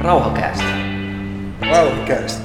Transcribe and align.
Rauhakäästä. 0.00 0.64
Rauhakäästä. 1.70 2.42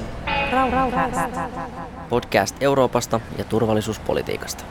Podcast 2.08 2.62
Euroopasta 2.62 3.20
ja 3.38 3.44
turvallisuuspolitiikasta. 3.44 4.64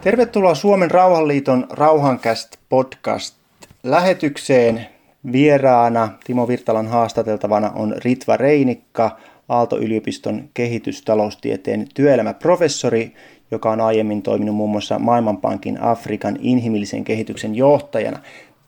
Tervetuloa 0.00 0.54
Suomen 0.54 0.90
Rauhanliiton 0.90 1.66
Rauhankäst 1.70 2.56
podcast 2.68 3.36
lähetykseen. 3.82 4.86
Vieraana 5.32 6.08
Timo 6.24 6.48
Virtalan 6.48 6.86
haastateltavana 6.86 7.70
on 7.70 7.94
Ritva 8.04 8.36
Reinikka, 8.36 9.16
Aalto-yliopiston 9.48 10.48
kehitystaloustieteen 10.54 11.86
työelämäprofessori, 11.94 13.14
joka 13.50 13.70
on 13.70 13.80
aiemmin 13.80 14.22
toiminut 14.22 14.56
muun 14.56 14.70
muassa 14.70 14.98
Maailmanpankin 14.98 15.82
Afrikan 15.82 16.38
inhimillisen 16.40 17.04
kehityksen 17.04 17.54
johtajana. 17.54 18.18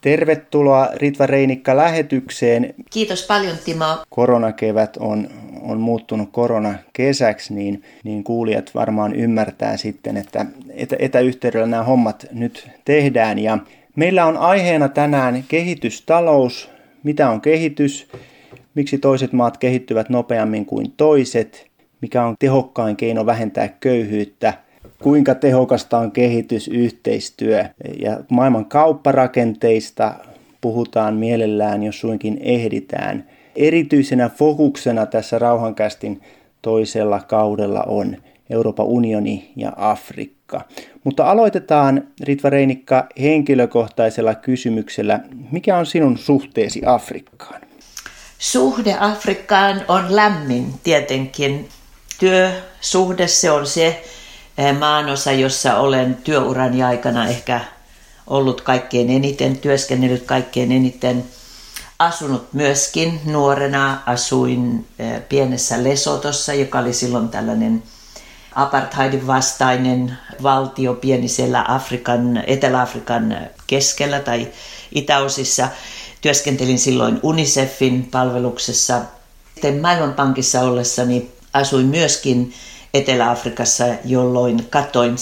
Tervetuloa 0.01 0.89
Ritva 0.95 1.27
Reinikka 1.27 1.77
lähetykseen. 1.77 2.75
Kiitos 2.91 3.27
paljon 3.27 3.57
Timo. 3.65 3.85
Koronakevät 4.11 4.97
on, 4.97 5.29
on 5.63 5.81
muuttunut 5.81 6.29
koronakesäksi, 6.33 7.55
niin, 7.55 7.83
niin 8.05 8.25
kuulijat 8.25 8.71
varmaan 8.75 9.15
ymmärtää 9.15 9.77
sitten, 9.77 10.17
että 10.17 10.47
etä, 10.75 10.97
etäyhteydellä 10.99 11.67
nämä 11.67 11.83
hommat 11.83 12.27
nyt 12.33 12.71
tehdään. 12.85 13.39
Ja 13.39 13.59
meillä 13.97 14.27
on 14.27 14.37
aiheena 14.37 14.89
tänään 14.89 15.45
kehitystalous, 15.49 16.71
mitä 17.03 17.31
on 17.31 17.41
kehitys, 17.41 18.09
miksi 18.75 18.99
toiset 18.99 19.33
maat 19.33 19.57
kehittyvät 19.57 20.09
nopeammin 20.09 20.67
kuin 20.67 20.93
toiset, 20.97 21.67
mikä 22.01 22.25
on 22.25 22.35
tehokkain 22.39 22.97
keino 22.97 23.27
vähentää 23.27 23.69
köyhyyttä– 23.69 24.55
kuinka 25.03 25.35
tehokasta 25.35 25.99
on 25.99 26.13
kehitysyhteistyö. 26.13 27.65
Ja 28.03 28.21
maailman 28.29 28.65
kaupparakenteista 28.65 30.15
puhutaan 30.61 31.15
mielellään, 31.15 31.83
jos 31.83 32.01
suinkin 32.01 32.39
ehditään. 32.41 33.27
Erityisenä 33.57 34.29
fokuksena 34.29 35.07
tässä 35.07 35.39
rauhankästin 35.39 36.21
toisella 36.63 37.21
kaudella 37.21 37.83
on 37.83 38.17
Euroopan 38.51 38.87
unioni 38.87 39.53
ja 39.57 39.73
Afrikka. 39.77 40.61
Mutta 41.05 41.31
aloitetaan, 41.31 42.09
Ritva 42.23 42.51
Reinikka, 42.51 43.07
henkilökohtaisella 43.21 44.35
kysymyksellä. 44.35 45.21
Mikä 45.51 45.77
on 45.77 45.87
sinun 45.87 46.19
suhteesi 46.19 46.83
Afrikkaan? 46.87 47.61
Suhde 48.39 48.97
Afrikkaan 49.01 49.83
on 49.89 50.17
lämmin 50.17 50.67
tietenkin. 50.83 51.69
Työsuhde 52.21 53.27
se 53.27 53.51
on 53.51 53.67
se, 53.67 54.03
maanosa, 54.79 55.33
jossa 55.33 55.77
olen 55.77 56.15
työurani 56.15 56.83
aikana 56.83 57.29
ehkä 57.29 57.61
ollut 58.27 58.61
kaikkein 58.61 59.11
eniten, 59.11 59.59
työskennellyt 59.59 60.23
kaikkein 60.23 60.73
eniten, 60.73 61.25
asunut 61.99 62.53
myöskin 62.53 63.21
nuorena, 63.25 63.99
asuin 64.07 64.87
pienessä 65.29 65.85
Lesotossa, 65.85 66.55
joka 66.55 66.79
oli 66.79 66.93
silloin 66.93 67.29
tällainen 67.29 67.83
apartheidin 68.55 69.27
vastainen 69.27 70.19
valtio 70.43 70.95
pieni 70.95 71.29
siellä 71.29 71.65
Afrikan, 71.69 72.45
Etelä-Afrikan 72.47 73.37
keskellä 73.67 74.21
tai 74.21 74.49
itäosissa. 74.93 75.69
Työskentelin 76.21 76.79
silloin 76.79 77.21
UNICEFin 77.23 78.09
palveluksessa. 78.11 79.01
Sitten 79.55 79.81
Maailmanpankissa 79.81 80.61
ollessani 80.61 81.31
asuin 81.53 81.87
myöskin 81.87 82.55
Etelä-Afrikassa, 82.95 83.85
jolloin 84.05 84.67
katoin 84.71 85.15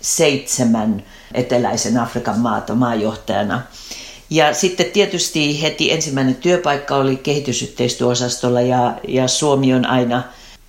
seitsemän 0.00 1.04
eteläisen 1.34 1.98
Afrikan 1.98 2.38
maata 2.38 2.74
maajohtajana. 2.74 3.62
Ja 4.30 4.54
sitten 4.54 4.86
tietysti 4.86 5.62
heti 5.62 5.92
ensimmäinen 5.92 6.34
työpaikka 6.34 6.96
oli 6.96 7.16
kehitysyhteistyöosastolla 7.16 8.60
ja, 8.60 8.94
ja 9.08 9.28
Suomi 9.28 9.74
on 9.74 9.86
aina 9.86 10.22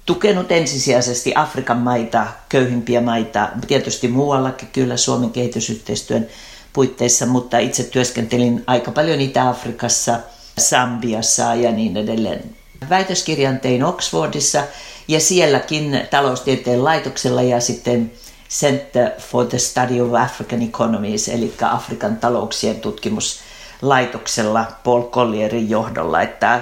tukenut 0.06 0.52
ensisijaisesti 0.52 1.32
Afrikan 1.36 1.78
maita, 1.78 2.28
köyhimpiä 2.50 3.02
maita, 3.02 3.50
tietysti 3.68 4.08
muuallakin 4.08 4.70
kyllä 4.74 4.98
Suomen 4.98 5.30
kehitysyhteistyön 5.30 6.28
puitteissa, 6.74 7.26
mutta 7.26 7.58
itse 7.58 7.84
työskentelin 7.84 8.64
aika 8.68 8.92
paljon 8.92 9.22
Itä-Afrikassa, 9.22 10.20
Sambiassa 10.58 11.56
ja 11.56 11.72
niin 11.72 11.98
edelleen. 11.98 12.56
Väitöskirjan 12.90 13.60
tein 13.60 13.84
Oxfordissa 13.84 14.64
ja 15.08 15.20
sielläkin 15.20 16.02
taloustieteen 16.10 16.84
laitoksella 16.84 17.42
ja 17.42 17.60
sitten 17.60 18.12
Center 18.50 19.12
for 19.20 19.46
the 19.46 19.58
Study 19.58 20.02
of 20.02 20.14
African 20.14 20.62
Economies, 20.62 21.30
eli 21.30 21.54
Afrikan 21.62 22.18
talouksien 22.18 22.76
tutkimuslaitoksella 22.76 24.66
Paul 24.84 25.04
Collierin 25.04 25.70
johdolla, 25.70 26.22
että 26.22 26.62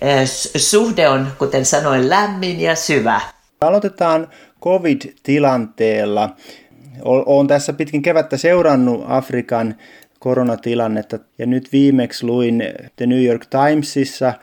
eh, 0.00 0.28
suhde 0.56 1.08
on, 1.08 1.28
kuten 1.38 1.64
sanoin, 1.64 2.10
lämmin 2.10 2.60
ja 2.60 2.74
syvä. 2.74 3.20
Aloitetaan 3.60 4.28
COVID-tilanteella. 4.60 6.36
Olen 7.04 7.46
tässä 7.46 7.72
pitkin 7.72 8.02
kevättä 8.02 8.36
seurannut 8.36 9.04
Afrikan 9.08 9.74
koronatilannetta 10.18 11.18
ja 11.38 11.46
nyt 11.46 11.72
viimeksi 11.72 12.26
luin 12.26 12.62
The 12.96 13.06
New 13.06 13.24
York 13.24 13.46
Timesissa, 13.46 14.34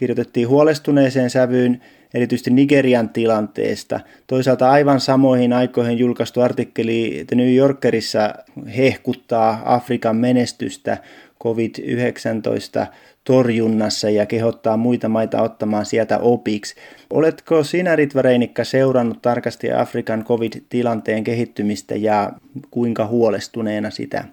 kirjoitettiin 0.00 0.48
huolestuneeseen 0.48 1.30
sävyyn 1.30 1.80
erityisesti 2.14 2.50
Nigerian 2.50 3.08
tilanteesta. 3.08 4.00
Toisaalta 4.26 4.70
aivan 4.70 5.00
samoihin 5.00 5.52
aikoihin 5.52 5.98
julkaistu 5.98 6.40
artikkeli 6.40 7.24
The 7.26 7.36
New 7.36 7.54
Yorkerissa 7.54 8.34
hehkuttaa 8.76 9.62
Afrikan 9.64 10.16
menestystä 10.16 10.98
COVID-19 11.44 12.86
torjunnassa 13.24 14.10
ja 14.10 14.26
kehottaa 14.26 14.76
muita 14.76 15.08
maita 15.08 15.42
ottamaan 15.42 15.86
sieltä 15.86 16.18
opiksi. 16.18 16.74
Oletko 17.10 17.64
sinä 17.64 17.96
Ritva 17.96 18.22
Reinikka 18.22 18.64
seurannut 18.64 19.22
tarkasti 19.22 19.72
Afrikan 19.72 20.24
COVID-tilanteen 20.24 21.24
kehittymistä 21.24 21.94
ja 21.96 22.32
kuinka 22.70 23.06
huolestuneena 23.06 23.90
sitä 23.90 24.24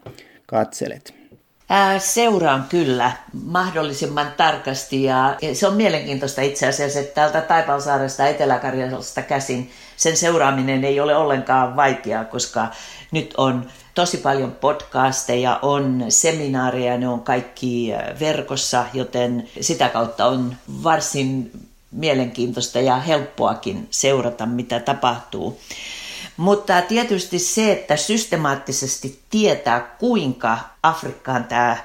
katselet? 0.45 1.16
Ää, 1.69 2.00
seuraan 2.00 2.66
kyllä 2.69 3.11
mahdollisimman 3.45 4.33
tarkasti 4.38 5.03
ja 5.03 5.38
se 5.53 5.67
on 5.67 5.73
mielenkiintoista 5.73 6.41
itse 6.41 6.67
asiassa, 6.67 7.00
että 7.00 7.13
täältä 7.16 7.41
Taipalsaaresta 7.41 8.28
etelä 8.28 8.59
käsin 9.28 9.72
sen 9.97 10.17
seuraaminen 10.17 10.83
ei 10.85 11.00
ole 11.00 11.16
ollenkaan 11.16 11.75
vaikeaa, 11.75 12.25
koska 12.25 12.67
nyt 13.11 13.33
on 13.38 13.67
tosi 13.95 14.17
paljon 14.17 14.51
podcasteja, 14.51 15.59
on 15.61 16.06
seminaareja, 16.09 16.97
ne 16.97 17.07
on 17.07 17.22
kaikki 17.22 17.94
verkossa, 18.19 18.85
joten 18.94 19.50
sitä 19.61 19.89
kautta 19.89 20.25
on 20.25 20.56
varsin 20.83 21.51
mielenkiintoista 21.91 22.79
ja 22.79 22.97
helppoakin 22.97 23.88
seurata, 23.91 24.45
mitä 24.45 24.79
tapahtuu. 24.79 25.59
Mutta 26.37 26.81
tietysti 26.81 27.39
se, 27.39 27.71
että 27.71 27.95
systemaattisesti 27.95 29.19
tietää, 29.29 29.79
kuinka 29.99 30.57
Afrikkaan 30.83 31.43
tämä 31.43 31.77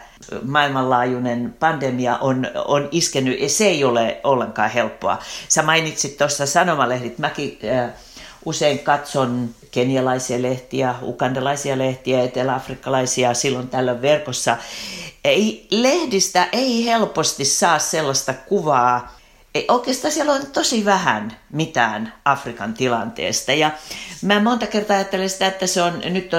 maailmanlaajuinen 0.43 1.57
pandemia 1.61 2.17
on, 2.17 2.47
on 2.65 2.89
iskenyt, 2.91 3.39
se 3.51 3.67
ei 3.67 3.85
ole 3.85 4.21
ollenkaan 4.25 4.71
helppoa. 4.71 5.19
Sä 5.49 5.63
mainitsit 5.63 6.17
tuossa 6.17 6.47
sanomalehdit. 6.47 7.19
Mäkin 7.19 7.59
äh, 7.65 7.91
usein 8.45 8.79
katson 8.79 9.49
kenialaisia 9.71 10.43
lehtiä, 10.43 10.95
ukandalaisia 11.03 11.79
lehtiä, 11.79 12.23
eteläafrikkalaisia 12.23 13.35
silloin 13.35 13.69
tällöin 13.69 14.03
verkossa. 14.03 14.57
Ei, 15.25 15.67
lehdistä 15.71 16.49
ei 16.53 16.87
helposti 16.87 17.45
saa 17.45 17.79
sellaista 17.79 18.35
kuvaa, 18.35 19.15
ei, 19.55 19.65
oikeastaan 19.69 20.13
siellä 20.13 20.33
on 20.33 20.47
tosi 20.47 20.85
vähän 20.85 21.37
mitään 21.51 22.13
Afrikan 22.25 22.75
tilanteesta. 22.75 23.53
Ja 23.53 23.71
mä 24.23 24.41
monta 24.41 24.67
kertaa 24.67 24.97
ajattelen 24.97 25.31
sitä, 25.31 25.47
että 25.47 25.67
se 25.67 25.83
on, 25.83 26.03
nyt 26.05 26.31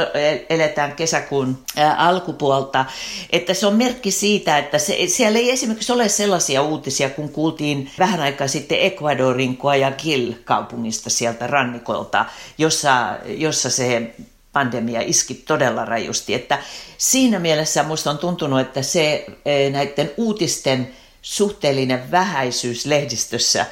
eletään 0.50 0.96
kesäkuun 0.96 1.64
alkupuolta, 1.98 2.86
että 3.30 3.54
se 3.54 3.68
on 3.68 3.76
merkki 3.76 4.12
siitä, 4.12 4.58
että 4.58 4.78
se, 4.78 4.98
siellä 5.08 5.40
ei 5.40 5.52
esimerkiksi 5.52 5.92
ole 5.92 6.10
sellaisia 6.10 6.62
uutisia, 6.62 7.10
kun 7.10 7.30
kuultiin 7.30 7.92
vähän 8.00 8.20
aikaa 8.20 8.48
sitten 8.48 8.80
Ecuadorin 8.80 9.58
Guayaquil-kaupungista 9.62 11.10
sieltä 11.10 11.48
rannikolta, 11.48 12.26
jossa, 12.58 13.18
jossa 13.26 13.70
se 13.70 14.16
pandemia 14.54 15.02
iski 15.02 15.34
todella 15.34 15.86
rajusti. 15.86 16.34
Että 16.34 16.60
siinä 16.98 17.40
mielessä 17.40 17.84
musta 17.84 18.10
on 18.10 18.18
tuntunut, 18.18 18.60
että 18.60 18.82
se 18.82 19.26
näiden 19.72 20.12
uutisten 20.18 20.94
suhteellinen 21.24 22.12
vähäisyys 22.12 22.86
lehdistössä 22.86 23.66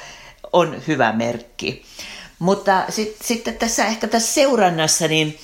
on 0.52 0.82
hyvä 0.86 1.12
merkki. 1.12 1.82
Mutta 2.38 2.84
sitten 2.88 3.26
sit 3.26 3.58
tässä 3.58 3.86
ehkä 3.86 4.08
tässä 4.08 4.34
seurannassa, 4.34 5.08
niin 5.08 5.38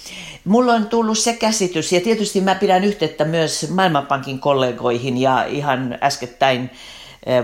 mulla 0.44 0.72
on 0.72 0.86
tullut 0.86 1.18
se 1.18 1.32
käsitys, 1.32 1.92
ja 1.92 2.00
tietysti 2.00 2.40
mä 2.40 2.54
pidän 2.54 2.84
yhteyttä 2.84 3.24
myös 3.24 3.70
Maailmanpankin 3.70 4.38
kollegoihin, 4.38 5.18
ja 5.18 5.44
ihan 5.44 5.98
äskettäin 6.02 6.70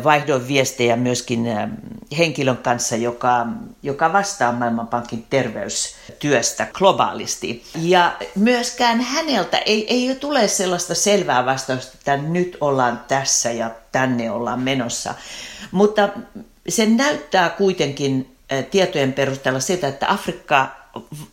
vaihdoin 0.04 0.48
viestejä 0.48 0.96
myöskin 0.96 1.46
henkilön 2.18 2.56
kanssa, 2.56 2.96
joka, 2.96 3.46
joka 3.82 4.12
vastaa 4.12 4.52
Maailmanpankin 4.52 5.26
terveystyöstä 5.30 6.66
globaalisti. 6.72 7.64
Ja 7.76 8.16
myöskään 8.34 9.00
häneltä 9.00 9.58
ei, 9.58 9.86
ei 9.94 10.14
tule 10.14 10.48
sellaista 10.48 10.94
selvää 10.94 11.46
vastausta, 11.46 11.92
että 11.94 12.16
nyt 12.16 12.56
ollaan 12.60 13.00
tässä 13.08 13.50
ja 13.50 13.70
tänne 13.92 14.30
ollaan 14.30 14.60
menossa. 14.60 15.14
Mutta 15.70 16.08
se 16.68 16.86
näyttää 16.86 17.48
kuitenkin 17.50 18.36
tietojen 18.70 19.12
perusteella 19.12 19.60
sitä, 19.60 19.88
että 19.88 20.12
Afrikka 20.12 20.83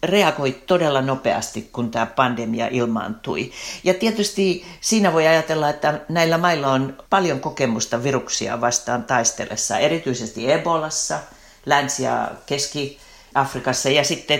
reagoi 0.04 0.52
todella 0.52 1.02
nopeasti, 1.02 1.70
kun 1.72 1.92
tämä 1.92 2.06
pandemia 2.06 2.68
ilmaantui. 2.72 3.52
Ja 3.84 3.94
tietysti 3.94 4.66
siinä 4.82 5.14
voi 5.14 5.28
ajatella, 5.28 5.70
että 5.70 6.02
näillä 6.10 6.38
mailla 6.38 6.72
on 6.72 6.98
paljon 7.10 7.40
kokemusta 7.40 8.04
viruksia 8.04 8.62
vastaan 8.62 9.04
taistellessa, 9.04 9.78
erityisesti 9.78 10.52
Ebolassa, 10.52 11.20
Länsi- 11.66 12.04
ja 12.04 12.32
Keski-Afrikassa 12.46 13.90
ja 13.90 14.04
sitten 14.04 14.40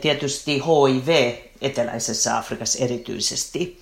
tietysti 0.00 0.62
HIV 0.62 1.34
eteläisessä 1.60 2.38
Afrikassa 2.38 2.84
erityisesti. 2.84 3.80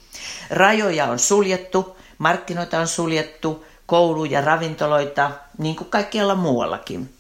Rajoja 0.50 1.05
on 1.06 1.19
suljettu, 1.19 1.97
markkinoita 2.19 2.81
on 2.81 2.88
suljettu, 2.88 3.65
kouluja, 3.87 4.41
ravintoloita, 4.41 5.31
niin 5.59 5.77
kuin 5.77 5.91
kaikkialla 5.91 6.35
muuallakin. 6.35 7.16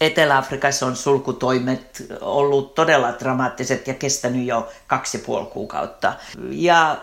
Etelä-Afrikassa 0.00 0.86
on 0.86 0.96
sulkutoimet 0.96 2.06
ollut 2.20 2.74
todella 2.74 3.14
dramaattiset 3.18 3.86
ja 3.86 3.94
kestänyt 3.94 4.46
jo 4.46 4.68
kaksi 4.86 5.18
puoli 5.18 5.46
kuukautta. 5.46 6.12
Ja 6.50 6.96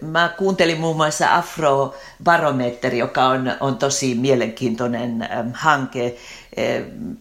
mä 0.00 0.34
kuuntelin 0.38 0.80
muun 0.80 0.96
muassa 0.96 1.34
Afro-barometeri, 1.34 2.98
joka 2.98 3.24
on, 3.24 3.52
on 3.60 3.76
tosi 3.78 4.14
mielenkiintoinen 4.14 5.28
hanke. 5.52 6.16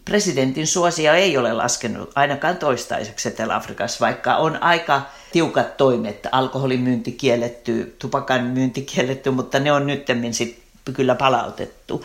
Presidentin 0.06 0.68
suosia 0.68 1.16
ei 1.16 1.38
ole 1.38 1.54
laskenut 1.54 2.12
ainakaan 2.16 2.58
toistaiseksi 2.58 3.30
Etelä-Afrikassa, 3.30 4.06
vaikka 4.06 4.36
on 4.36 4.64
aika 4.64 5.02
tiukat 5.32 5.78
toimet. 5.78 6.28
Alkoholin 6.32 6.82
myynti 6.82 7.12
kielletty, 7.12 7.96
tupakan 8.00 8.44
myynti 8.44 8.82
kielletty, 8.82 9.32
mutta 9.32 9.60
ne 9.60 9.72
on 9.72 9.88
nyt 9.88 10.08
sitten 10.32 10.94
kyllä 10.94 11.16
palautettu. 11.16 12.04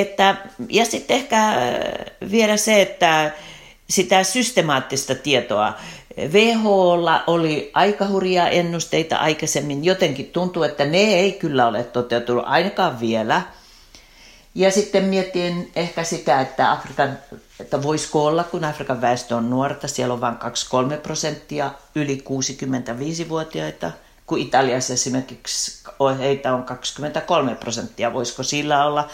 Että, 0.00 0.36
ja 0.68 0.84
sitten 0.84 1.16
ehkä 1.16 1.48
äh, 1.48 1.54
vielä 2.30 2.56
se, 2.56 2.82
että 2.82 3.32
sitä 3.90 4.24
systemaattista 4.24 5.14
tietoa. 5.14 5.74
WHOlla 6.32 7.24
oli 7.26 7.70
aika 7.74 8.06
hurjia 8.06 8.48
ennusteita 8.48 9.16
aikaisemmin. 9.16 9.84
Jotenkin 9.84 10.26
tuntuu, 10.26 10.62
että 10.62 10.84
ne 10.84 10.98
ei 10.98 11.32
kyllä 11.32 11.66
ole 11.66 11.84
toteutunut 11.84 12.44
ainakaan 12.46 13.00
vielä. 13.00 13.42
Ja 14.54 14.70
sitten 14.70 15.04
mietin 15.04 15.70
ehkä 15.76 16.04
sitä, 16.04 16.40
että, 16.40 16.72
Afrikan, 16.72 17.18
että 17.60 17.82
voisiko 17.82 18.24
olla, 18.24 18.44
kun 18.44 18.64
Afrikan 18.64 19.00
väestö 19.00 19.36
on 19.36 19.50
nuorta, 19.50 19.88
siellä 19.88 20.14
on 20.14 20.20
vain 20.20 20.34
2-3 20.94 20.96
prosenttia 21.02 21.70
yli 21.94 22.24
65-vuotiaita, 22.28 23.90
kun 24.26 24.38
Italiassa 24.38 24.92
esimerkiksi 24.92 25.84
heitä 26.18 26.54
on 26.54 26.62
23 26.62 27.54
prosenttia. 27.54 28.12
Voisiko 28.12 28.42
sillä 28.42 28.84
olla 28.84 29.08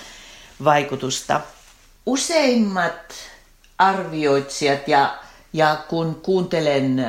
vaikutusta. 0.64 1.40
Useimmat 2.06 3.14
arvioitsijat 3.78 4.88
ja, 4.88 5.18
ja 5.52 5.84
kun 5.88 6.14
kuuntelen 6.14 7.06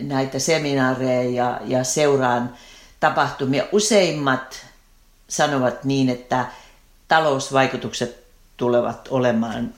näitä 0.00 0.38
seminaareja 0.38 1.30
ja, 1.30 1.60
ja 1.64 1.84
seuraan 1.84 2.54
tapahtumia, 3.00 3.64
useimmat 3.72 4.66
sanovat 5.28 5.84
niin, 5.84 6.08
että 6.08 6.46
talousvaikutukset 7.08 8.24
tulevat 8.56 9.08
olemaan 9.10 9.74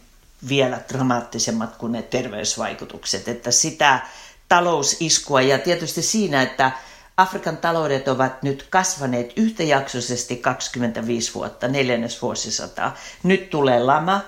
vielä 0.48 0.80
dramaattisemmat 0.88 1.76
kuin 1.76 1.92
ne 1.92 2.02
terveysvaikutukset. 2.02 3.28
Että 3.28 3.50
sitä 3.50 4.00
talousiskua 4.48 5.40
ja 5.40 5.58
tietysti 5.58 6.02
siinä, 6.02 6.42
että 6.42 6.72
Afrikan 7.16 7.56
taloudet 7.56 8.08
ovat 8.08 8.42
nyt 8.42 8.66
kasvaneet 8.70 9.32
yhtäjaksoisesti 9.36 10.36
25 10.36 11.34
vuotta, 11.34 11.68
neljännesvuosisataa. 11.68 12.96
Nyt 13.22 13.50
tulee 13.50 13.80
lama 13.80 14.20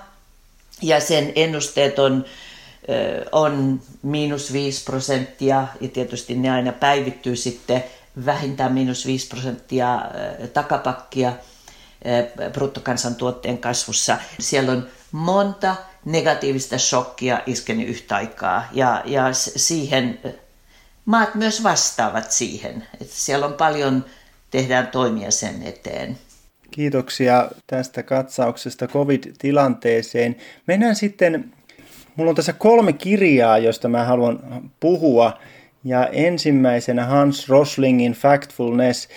ja 0.81 0.99
sen 0.99 1.31
ennusteet 1.35 1.99
on, 1.99 2.25
on 3.31 3.81
miinus 4.01 4.53
5 4.53 4.83
prosenttia 4.83 5.67
ja 5.81 5.89
tietysti 5.89 6.35
ne 6.35 6.51
aina 6.51 6.71
päivittyy 6.71 7.35
sitten 7.35 7.83
vähintään 8.25 8.73
miinus 8.73 9.05
5 9.05 9.27
prosenttia 9.27 10.01
takapakkia 10.53 11.33
bruttokansantuotteen 12.53 13.57
kasvussa. 13.57 14.17
Siellä 14.39 14.71
on 14.71 14.87
monta 15.11 15.75
negatiivista 16.05 16.77
shokkia 16.77 17.41
iskenyt 17.45 17.87
yhtä 17.87 18.15
aikaa 18.15 18.67
ja, 18.71 19.03
ja 19.05 19.33
siihen 19.33 20.19
maat 21.05 21.35
myös 21.35 21.63
vastaavat 21.63 22.31
siihen. 22.31 22.83
Että 23.01 23.13
siellä 23.15 23.45
on 23.45 23.53
paljon, 23.53 24.05
tehdään 24.51 24.87
toimia 24.87 25.31
sen 25.31 25.63
eteen. 25.63 26.17
Kiitoksia 26.71 27.49
tästä 27.67 28.03
katsauksesta 28.03 28.87
COVID-tilanteeseen. 28.87 30.35
Mennään 30.67 30.95
sitten, 30.95 31.51
mulla 32.15 32.29
on 32.29 32.35
tässä 32.35 32.53
kolme 32.53 32.93
kirjaa, 32.93 33.57
joista 33.57 33.87
mä 33.87 34.03
haluan 34.03 34.39
puhua. 34.79 35.39
Ja 35.83 36.07
ensimmäisenä 36.07 37.05
Hans 37.05 37.49
Roslingin 37.49 38.13
Factfulness, 38.13 39.09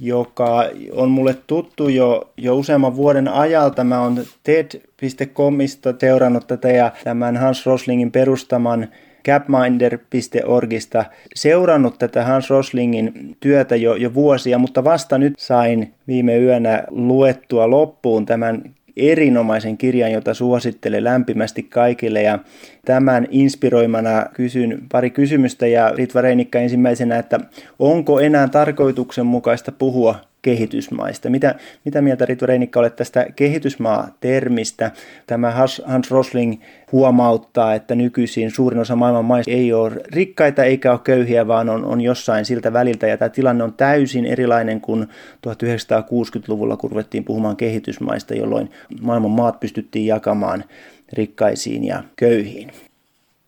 joka 0.00 0.64
on 0.92 1.10
mulle 1.10 1.34
tuttu 1.46 1.88
jo, 1.88 2.32
jo 2.36 2.56
useamman 2.56 2.96
vuoden 2.96 3.28
ajalta. 3.28 3.84
Mä 3.84 4.00
oon 4.00 4.24
TED.comista 4.42 5.94
seurannut 6.00 6.46
tätä 6.46 6.68
ja 6.68 6.92
tämän 7.04 7.36
Hans 7.36 7.66
Roslingin 7.66 8.12
perustaman 8.12 8.88
Capminder.orgista 9.28 11.04
seurannut 11.34 11.98
tätä 11.98 12.24
Hans 12.24 12.50
Roslingin 12.50 13.36
työtä 13.40 13.76
jo, 13.76 13.94
jo 13.94 14.14
vuosia, 14.14 14.58
mutta 14.58 14.84
vasta 14.84 15.18
nyt 15.18 15.34
sain 15.38 15.94
viime 16.06 16.38
yönä 16.38 16.84
luettua 16.90 17.70
loppuun 17.70 18.26
tämän 18.26 18.62
erinomaisen 18.96 19.78
kirjan, 19.78 20.12
jota 20.12 20.34
suosittelen 20.34 21.04
lämpimästi 21.04 21.62
kaikille. 21.62 22.22
Ja 22.22 22.38
tämän 22.84 23.26
inspiroimana 23.30 24.26
kysyn 24.34 24.82
pari 24.92 25.10
kysymystä 25.10 25.66
ja 25.66 25.92
Ritva 25.96 26.20
Reinikka 26.20 26.58
ensimmäisenä, 26.58 27.18
että 27.18 27.40
onko 27.78 28.20
enää 28.20 28.48
tarkoituksenmukaista 28.48 29.72
puhua 29.72 30.27
kehitysmaista. 30.42 31.30
Mitä, 31.30 31.54
mitä 31.84 32.02
mieltä 32.02 32.26
Ritu 32.26 32.46
Reinikka 32.46 32.80
olet 32.80 32.96
tästä 32.96 33.26
kehitysmaa-termistä? 33.36 34.90
Tämä 35.26 35.50
Hans 35.86 36.10
Rosling 36.10 36.62
huomauttaa, 36.92 37.74
että 37.74 37.94
nykyisin 37.94 38.50
suurin 38.50 38.80
osa 38.80 38.96
maailman 38.96 39.24
maista 39.24 39.50
ei 39.50 39.72
ole 39.72 39.92
rikkaita 40.12 40.64
eikä 40.64 40.92
ole 40.92 41.00
köyhiä, 41.04 41.46
vaan 41.46 41.68
on, 41.68 41.84
on 41.84 42.00
jossain 42.00 42.44
siltä 42.44 42.72
väliltä. 42.72 43.06
Ja 43.06 43.16
tämä 43.16 43.28
tilanne 43.28 43.64
on 43.64 43.72
täysin 43.72 44.26
erilainen 44.26 44.80
kuin 44.80 45.08
1960-luvulla, 45.46 46.76
kun 46.76 46.90
ruvettiin 46.90 47.24
puhumaan 47.24 47.56
kehitysmaista, 47.56 48.34
jolloin 48.34 48.70
maailman 49.00 49.30
maat 49.30 49.60
pystyttiin 49.60 50.06
jakamaan 50.06 50.64
rikkaisiin 51.12 51.84
ja 51.84 52.02
köyhiin. 52.16 52.72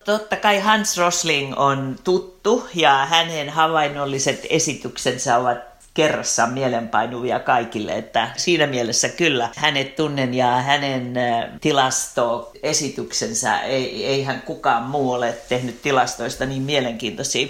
Totta 0.05 0.37
kai 0.37 0.61
Hans 0.61 0.99
Rosling 0.99 1.59
on 1.59 1.97
tuttu 2.05 2.69
ja 2.75 3.07
hänen 3.07 3.49
havainnolliset 3.49 4.47
esityksensä 4.51 5.37
ovat 5.37 5.70
kerrassaan 5.95 6.53
mielenpainuvia 6.53 7.41
kaikille, 7.41 7.93
että 7.93 8.31
siinä 8.37 8.67
mielessä 8.67 9.09
kyllä 9.09 9.49
hänet 9.57 9.97
tunnen 9.97 10.35
ja 10.35 10.47
hänen 10.47 11.15
tilastoesityksensä, 11.61 13.61
ei, 13.61 14.07
eihän 14.07 14.43
kukaan 14.43 14.83
muu 14.83 15.13
ole 15.13 15.37
tehnyt 15.49 15.83
tilastoista 15.83 16.47
niin 16.47 16.63
mielenkiintoisia. 16.63 17.49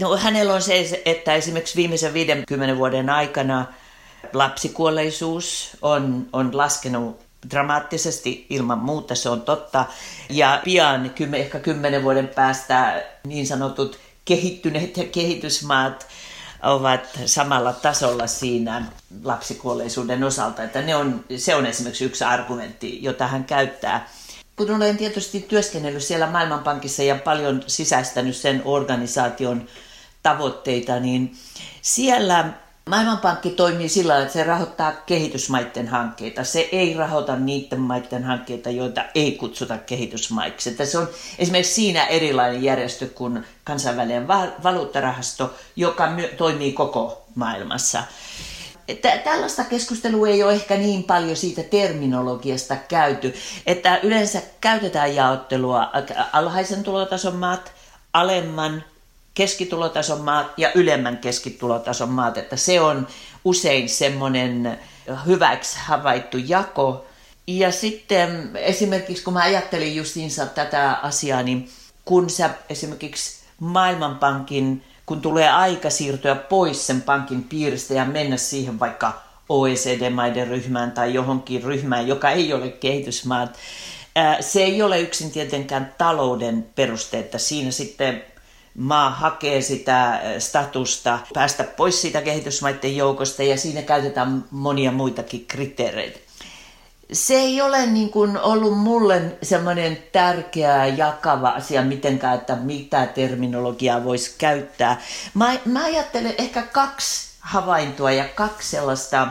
No, 0.00 0.16
hänellä 0.16 0.54
on 0.54 0.62
se, 0.62 1.02
että 1.04 1.34
esimerkiksi 1.34 1.76
viimeisen 1.76 2.14
50 2.14 2.76
vuoden 2.76 3.10
aikana 3.10 3.66
lapsikuolleisuus 4.32 5.76
on, 5.82 6.26
on 6.32 6.56
laskenut 6.56 7.20
dramaattisesti 7.50 8.46
ilman 8.50 8.78
muuta, 8.78 9.14
se 9.14 9.28
on 9.28 9.42
totta. 9.42 9.84
Ja 10.30 10.60
pian, 10.64 11.12
ehkä 11.32 11.60
kymmenen 11.60 12.02
vuoden 12.02 12.28
päästä 12.28 13.02
niin 13.26 13.46
sanotut 13.46 13.98
kehittyneet 14.24 14.96
ja 14.96 15.04
kehitysmaat 15.04 16.06
ovat 16.62 17.18
samalla 17.26 17.72
tasolla 17.72 18.26
siinä 18.26 18.82
lapsikuolleisuuden 19.24 20.24
osalta. 20.24 20.62
Että 20.62 20.82
ne 20.82 20.96
on, 20.96 21.24
se 21.36 21.54
on 21.54 21.66
esimerkiksi 21.66 22.04
yksi 22.04 22.24
argumentti, 22.24 23.02
jota 23.02 23.26
hän 23.26 23.44
käyttää. 23.44 24.08
Kun 24.56 24.70
olen 24.70 24.96
tietysti 24.96 25.40
työskennellyt 25.40 26.02
siellä 26.02 26.26
Maailmanpankissa 26.26 27.02
ja 27.02 27.14
paljon 27.14 27.62
sisäistänyt 27.66 28.36
sen 28.36 28.62
organisaation 28.64 29.66
tavoitteita, 30.22 31.00
niin 31.00 31.36
siellä 31.82 32.52
Maailmanpankki 32.88 33.50
toimii 33.50 33.88
sillä 33.88 34.12
tavalla, 34.12 34.26
että 34.26 34.32
se 34.32 34.44
rahoittaa 34.44 34.92
kehitysmaiden 34.92 35.88
hankkeita. 35.88 36.44
Se 36.44 36.68
ei 36.72 36.94
rahoita 36.94 37.36
niiden 37.36 37.80
maiden 37.80 38.24
hankkeita, 38.24 38.70
joita 38.70 39.04
ei 39.14 39.32
kutsuta 39.32 39.78
kehitysmaiksi. 39.78 40.70
Että 40.70 40.84
se 40.84 40.98
on 40.98 41.08
esimerkiksi 41.38 41.74
siinä 41.74 42.06
erilainen 42.06 42.62
järjestö 42.62 43.06
kuin 43.06 43.44
kansainvälinen 43.64 44.28
valuuttarahasto, 44.62 45.54
joka 45.76 46.08
toimii 46.36 46.72
koko 46.72 47.24
maailmassa. 47.34 48.02
että 48.88 49.18
tällaista 49.18 49.64
keskustelua 49.64 50.28
ei 50.28 50.42
ole 50.42 50.52
ehkä 50.52 50.76
niin 50.76 51.04
paljon 51.04 51.36
siitä 51.36 51.62
terminologiasta 51.62 52.76
käyty, 52.88 53.34
että 53.66 54.00
yleensä 54.02 54.42
käytetään 54.60 55.14
jaottelua 55.14 55.90
alhaisen 56.32 56.82
tulotason 56.82 57.36
maat, 57.36 57.72
alemman 58.12 58.84
keskitulotason 59.38 60.20
maat 60.20 60.46
ja 60.56 60.70
ylemmän 60.74 61.18
keskitulotason 61.18 62.08
maat, 62.08 62.38
että 62.38 62.56
se 62.56 62.80
on 62.80 63.06
usein 63.44 63.88
semmoinen 63.88 64.78
hyväksi 65.26 65.78
havaittu 65.80 66.38
jako. 66.38 67.06
Ja 67.46 67.72
sitten 67.72 68.50
esimerkiksi 68.54 69.24
kun 69.24 69.32
mä 69.32 69.42
ajattelin 69.42 69.96
justiinsa 69.96 70.46
tätä 70.46 70.92
asiaa, 71.02 71.42
niin 71.42 71.70
kun 72.04 72.30
sä 72.30 72.50
esimerkiksi 72.68 73.38
Maailmanpankin, 73.60 74.84
kun 75.06 75.20
tulee 75.20 75.48
aika 75.50 75.90
siirtyä 75.90 76.34
pois 76.34 76.86
sen 76.86 77.02
pankin 77.02 77.44
piiristä 77.44 77.94
ja 77.94 78.04
mennä 78.04 78.36
siihen 78.36 78.80
vaikka 78.80 79.22
OECD-maiden 79.48 80.48
ryhmään 80.48 80.92
tai 80.92 81.14
johonkin 81.14 81.62
ryhmään, 81.62 82.08
joka 82.08 82.30
ei 82.30 82.52
ole 82.52 82.68
kehitysmaat, 82.68 83.58
se 84.40 84.62
ei 84.62 84.82
ole 84.82 85.00
yksin 85.00 85.30
tietenkään 85.30 85.94
talouden 85.98 86.66
peruste, 86.74 87.18
että 87.18 87.38
siinä 87.38 87.70
sitten 87.70 88.22
maa 88.78 89.10
hakee 89.10 89.60
sitä 89.60 90.20
statusta, 90.38 91.18
päästä 91.34 91.64
pois 91.64 92.00
siitä 92.02 92.22
kehitysmaiden 92.22 92.96
joukosta 92.96 93.42
ja 93.42 93.56
siinä 93.56 93.82
käytetään 93.82 94.44
monia 94.50 94.92
muitakin 94.92 95.46
kriteereitä. 95.46 96.18
Se 97.12 97.34
ei 97.34 97.60
ole 97.60 97.86
niin 97.86 98.10
kuin 98.10 98.38
ollut 98.38 98.78
mulle 98.78 99.22
semmoinen 99.42 99.98
tärkeä 100.12 100.86
jakava 100.86 101.48
asia 101.48 101.82
mitenkään, 101.82 102.34
että 102.34 102.56
mitä 102.56 103.06
terminologiaa 103.06 104.04
voisi 104.04 104.34
käyttää. 104.38 105.00
Mä, 105.34 105.56
mä 105.64 105.84
ajattelen 105.84 106.34
ehkä 106.38 106.62
kaksi 106.62 107.28
havaintoa 107.40 108.10
ja 108.10 108.24
kaksi 108.24 108.70
sellaista 108.70 109.28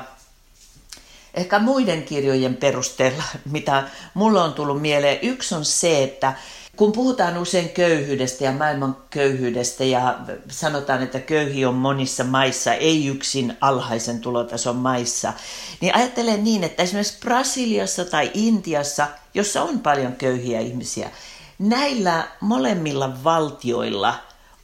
ehkä 1.34 1.60
muiden 1.60 2.04
kirjojen 2.04 2.56
perusteella, 2.56 3.24
mitä 3.52 3.84
mulla 4.14 4.44
on 4.44 4.54
tullut 4.54 4.82
mieleen. 4.82 5.20
Yksi 5.22 5.56
on 5.56 5.66
se, 5.66 6.04
että 6.04 6.34
kun 6.78 6.92
puhutaan 6.92 7.38
usein 7.38 7.70
köyhyydestä 7.70 8.44
ja 8.44 8.52
maailman 8.52 8.98
köyhyydestä 9.10 9.84
ja 9.84 10.20
sanotaan, 10.50 11.04
että 11.04 11.20
köyhi 11.20 11.66
on 11.66 11.76
monissa 11.76 12.24
maissa, 12.24 12.74
ei 12.74 13.08
yksin 13.08 13.58
alhaisen 13.62 14.20
tulotason 14.20 14.76
maissa, 14.76 15.34
niin 15.82 15.96
ajattelen 15.96 16.44
niin, 16.44 16.64
että 16.64 16.84
esimerkiksi 16.84 17.20
Brasiliassa 17.20 18.06
tai 18.06 18.32
Intiassa, 18.34 19.08
jossa 19.34 19.64
on 19.64 19.80
paljon 19.80 20.16
köyhiä 20.16 20.60
ihmisiä, 20.60 21.12
näillä 21.60 22.28
molemmilla 22.42 23.24
valtioilla 23.24 24.14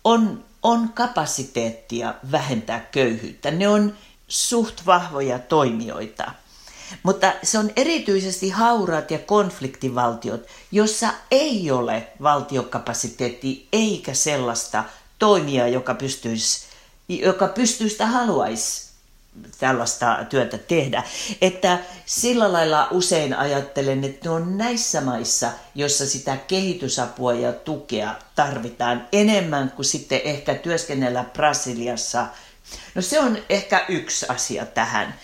on, 0.03 0.43
on 0.63 0.89
kapasiteettia 0.93 2.13
vähentää 2.31 2.79
köyhyyttä. 2.79 3.51
Ne 3.51 3.67
on 3.67 3.93
suht 4.27 4.85
vahvoja 4.85 5.39
toimijoita. 5.39 6.31
Mutta 7.03 7.33
se 7.43 7.57
on 7.57 7.71
erityisesti 7.75 8.49
hauraat 8.49 9.11
ja 9.11 9.19
konfliktivaltiot, 9.19 10.47
jossa 10.71 11.07
ei 11.31 11.71
ole 11.71 12.07
valtiokapasiteetti 12.21 13.67
eikä 13.73 14.13
sellaista 14.13 14.83
toimijaa, 15.19 15.67
joka 15.67 15.93
pystyisi, 15.93 16.65
joka 17.09 17.47
pystyisi 17.47 17.93
sitä 17.93 18.05
haluaisi 18.07 18.93
tällaista 19.59 20.17
työtä 20.29 20.57
tehdä. 20.57 21.03
Että 21.41 21.79
sillä 22.05 22.53
lailla 22.53 22.87
usein 22.91 23.33
ajattelen, 23.33 24.03
että 24.03 24.29
ne 24.29 24.35
on 24.35 24.57
näissä 24.57 25.01
maissa, 25.01 25.51
jossa 25.75 26.05
sitä 26.05 26.37
kehitysapua 26.37 27.33
ja 27.33 27.53
tukea 27.53 28.15
tarvitaan 28.35 29.07
enemmän 29.11 29.71
kuin 29.71 29.85
sitten 29.85 30.21
ehkä 30.23 30.55
työskennellä 30.55 31.25
Brasiliassa. 31.33 32.27
No 32.95 33.01
se 33.01 33.19
on 33.19 33.37
ehkä 33.49 33.85
yksi 33.89 34.25
asia 34.29 34.65
tähän. 34.65 35.15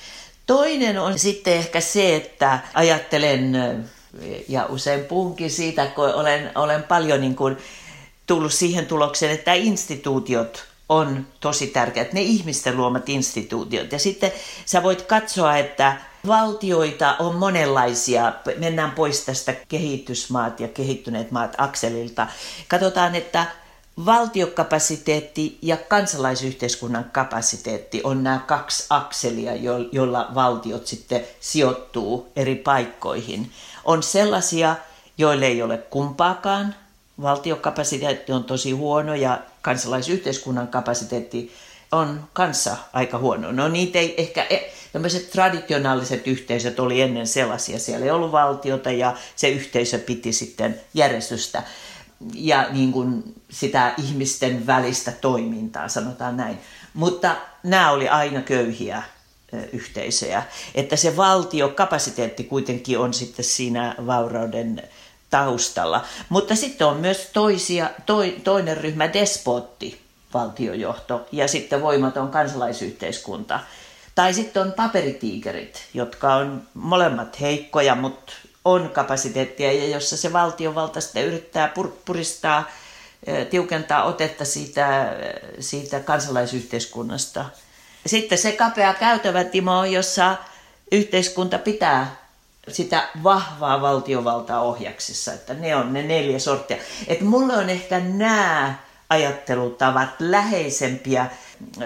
Toinen 0.50 1.00
on 1.00 1.20
sitten 1.20 1.54
ehkä 1.54 1.82
se, 1.82 2.16
että 2.16 2.60
ajattelen, 2.74 3.56
ja 4.48 4.66
usein 4.66 5.06
puhunkin 5.06 5.52
siitä, 5.52 5.86
kun 5.86 6.14
olen, 6.14 6.52
olen 6.56 6.84
paljon 6.84 7.22
niin 7.22 7.36
kuin 7.36 7.58
tullut 8.28 8.54
siihen 8.54 8.86
tulokseen, 8.86 9.32
että 9.32 9.54
instituutiot 9.54 10.66
on 10.90 11.28
tosi 11.40 11.68
tärkeät, 11.68 12.14
ne 12.14 12.22
ihmisten 12.22 12.78
luomat 12.78 13.10
instituutiot. 13.10 13.92
Ja 13.92 14.00
sitten 14.00 14.32
sä 14.66 14.84
voit 14.84 15.02
katsoa, 15.02 15.58
että 15.58 15.98
valtioita 16.28 17.16
on 17.20 17.36
monenlaisia. 17.36 18.34
Mennään 18.58 18.92
pois 18.92 19.26
tästä 19.26 19.54
kehitysmaat 19.68 20.60
ja 20.60 20.68
kehittyneet 20.68 21.32
maat 21.32 21.56
akselilta. 21.58 22.28
Katsotaan, 22.68 23.16
että 23.16 23.46
Valtiokapasiteetti 24.06 25.58
ja 25.62 25.78
kansalaisyhteiskunnan 25.78 27.06
kapasiteetti 27.12 28.02
on 28.04 28.24
nämä 28.24 28.40
kaksi 28.48 28.86
akselia, 28.90 29.56
joilla 29.92 30.28
valtiot 30.36 30.88
sitten 30.88 31.22
sijoittuu 31.40 32.32
eri 32.36 32.56
paikkoihin. 32.56 33.52
On 33.86 34.04
sellaisia, 34.04 34.76
joille 35.18 35.46
ei 35.46 35.62
ole 35.62 35.78
kumpaakaan. 35.78 36.76
Valtiokapasiteetti 37.22 38.32
on 38.32 38.44
tosi 38.44 38.72
huono 38.72 39.16
ja 39.16 39.40
kansalaisyhteiskunnan 39.62 40.68
kapasiteetti 40.68 41.54
on 41.92 42.24
kanssa 42.34 42.78
aika 42.94 43.18
huono. 43.18 43.52
No 43.52 43.68
niitä 43.68 44.00
ei 44.00 44.14
ehkä, 44.18 44.44
e, 44.50 44.72
tämmöiset 44.94 45.32
traditionaaliset 45.32 46.28
yhteisöt 46.28 46.80
oli 46.80 47.02
ennen 47.02 47.28
sellaisia. 47.28 47.80
Siellä 47.80 48.06
ei 48.06 48.12
ollut 48.12 48.32
valtiota 48.32 48.92
ja 48.92 49.16
se 49.36 49.50
yhteisö 49.50 49.98
piti 49.98 50.34
sitten 50.34 50.82
järjestystä 50.94 51.64
ja 52.34 52.68
niin 52.72 52.92
kuin 52.92 53.36
sitä 53.50 53.94
ihmisten 53.98 54.68
välistä 54.68 55.12
toimintaa, 55.12 55.88
sanotaan 55.88 56.38
näin. 56.38 56.58
Mutta 56.94 57.36
nämä 57.64 57.92
oli 57.92 58.10
aina 58.10 58.42
köyhiä 58.42 59.04
yhteisöjä. 59.74 60.44
Että 60.76 60.96
se 60.96 61.18
valtiokapasiteetti 61.18 62.44
kuitenkin 62.44 63.00
on 63.00 63.14
sitten 63.14 63.46
siinä 63.46 63.96
vaurauden 64.06 64.82
taustalla. 65.30 66.06
Mutta 66.30 66.56
sitten 66.56 66.88
on 66.88 66.98
myös 66.98 67.30
toisia, 67.34 67.90
toi, 68.06 68.36
toinen 68.44 68.78
ryhmä, 68.78 69.14
despotti, 69.14 70.02
valtiojohto, 70.34 71.28
ja 71.32 71.48
sitten 71.48 71.82
voimaton 71.82 72.30
kansalaisyhteiskunta. 72.30 73.60
Tai 74.16 74.34
sitten 74.34 74.62
on 74.62 74.72
paperitiikerit, 74.72 75.84
jotka 75.94 76.36
on 76.36 76.62
molemmat 76.74 77.42
heikkoja, 77.42 77.96
mutta 77.96 78.34
on 78.66 78.90
kapasiteettia 78.90 79.72
ja 79.72 79.88
jossa 79.88 80.18
se 80.18 80.34
valtiovalta 80.34 81.02
sitten 81.02 81.26
yrittää 81.26 81.74
pur- 81.80 81.94
puristaa, 82.06 82.70
tiukentaa 83.50 84.04
otetta 84.04 84.46
siitä, 84.46 85.14
siitä 85.60 86.00
kansalaisyhteiskunnasta. 86.00 87.46
Sitten 88.06 88.38
se 88.38 88.52
kapea 88.52 88.94
käytävä, 88.94 89.44
Timo, 89.44 89.86
jossa 89.86 90.38
yhteiskunta 90.92 91.58
pitää 91.60 92.16
sitä 92.68 93.10
vahvaa 93.24 93.82
valtiovaltaa 93.82 94.62
ohjaksissa, 94.62 95.34
että 95.34 95.54
ne 95.54 95.76
on 95.76 95.94
ne 95.94 96.04
neljä 96.04 96.40
sorttia. 96.40 96.78
Että 97.08 97.26
mulle 97.26 97.58
on 97.58 97.70
ehkä 97.70 98.00
nämä 98.00 98.76
ajattelutavat 99.10 100.10
läheisempiä. 100.20 101.28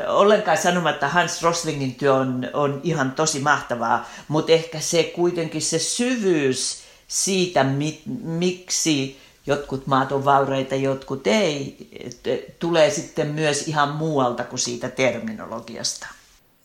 Ollenkaan 0.07 0.57
sanomatta 0.57 1.07
Hans 1.07 1.43
Roslingin 1.43 1.95
työ 1.95 2.13
on, 2.13 2.49
on 2.53 2.81
ihan 2.83 3.11
tosi 3.11 3.39
mahtavaa, 3.39 4.09
mutta 4.27 4.51
ehkä 4.51 4.79
se 4.79 5.03
kuitenkin 5.03 5.61
se 5.61 5.79
syvyys 5.79 6.83
siitä, 7.07 7.63
mi, 7.63 8.01
miksi 8.23 9.17
jotkut 9.45 9.87
maat 9.87 10.11
on 10.11 10.25
vauraita, 10.25 10.75
jotkut 10.75 11.27
ei, 11.27 11.77
tulee 12.59 12.89
sitten 12.89 13.27
myös 13.27 13.67
ihan 13.67 13.89
muualta 13.89 14.43
kuin 14.43 14.59
siitä 14.59 14.89
terminologiasta. 14.89 16.07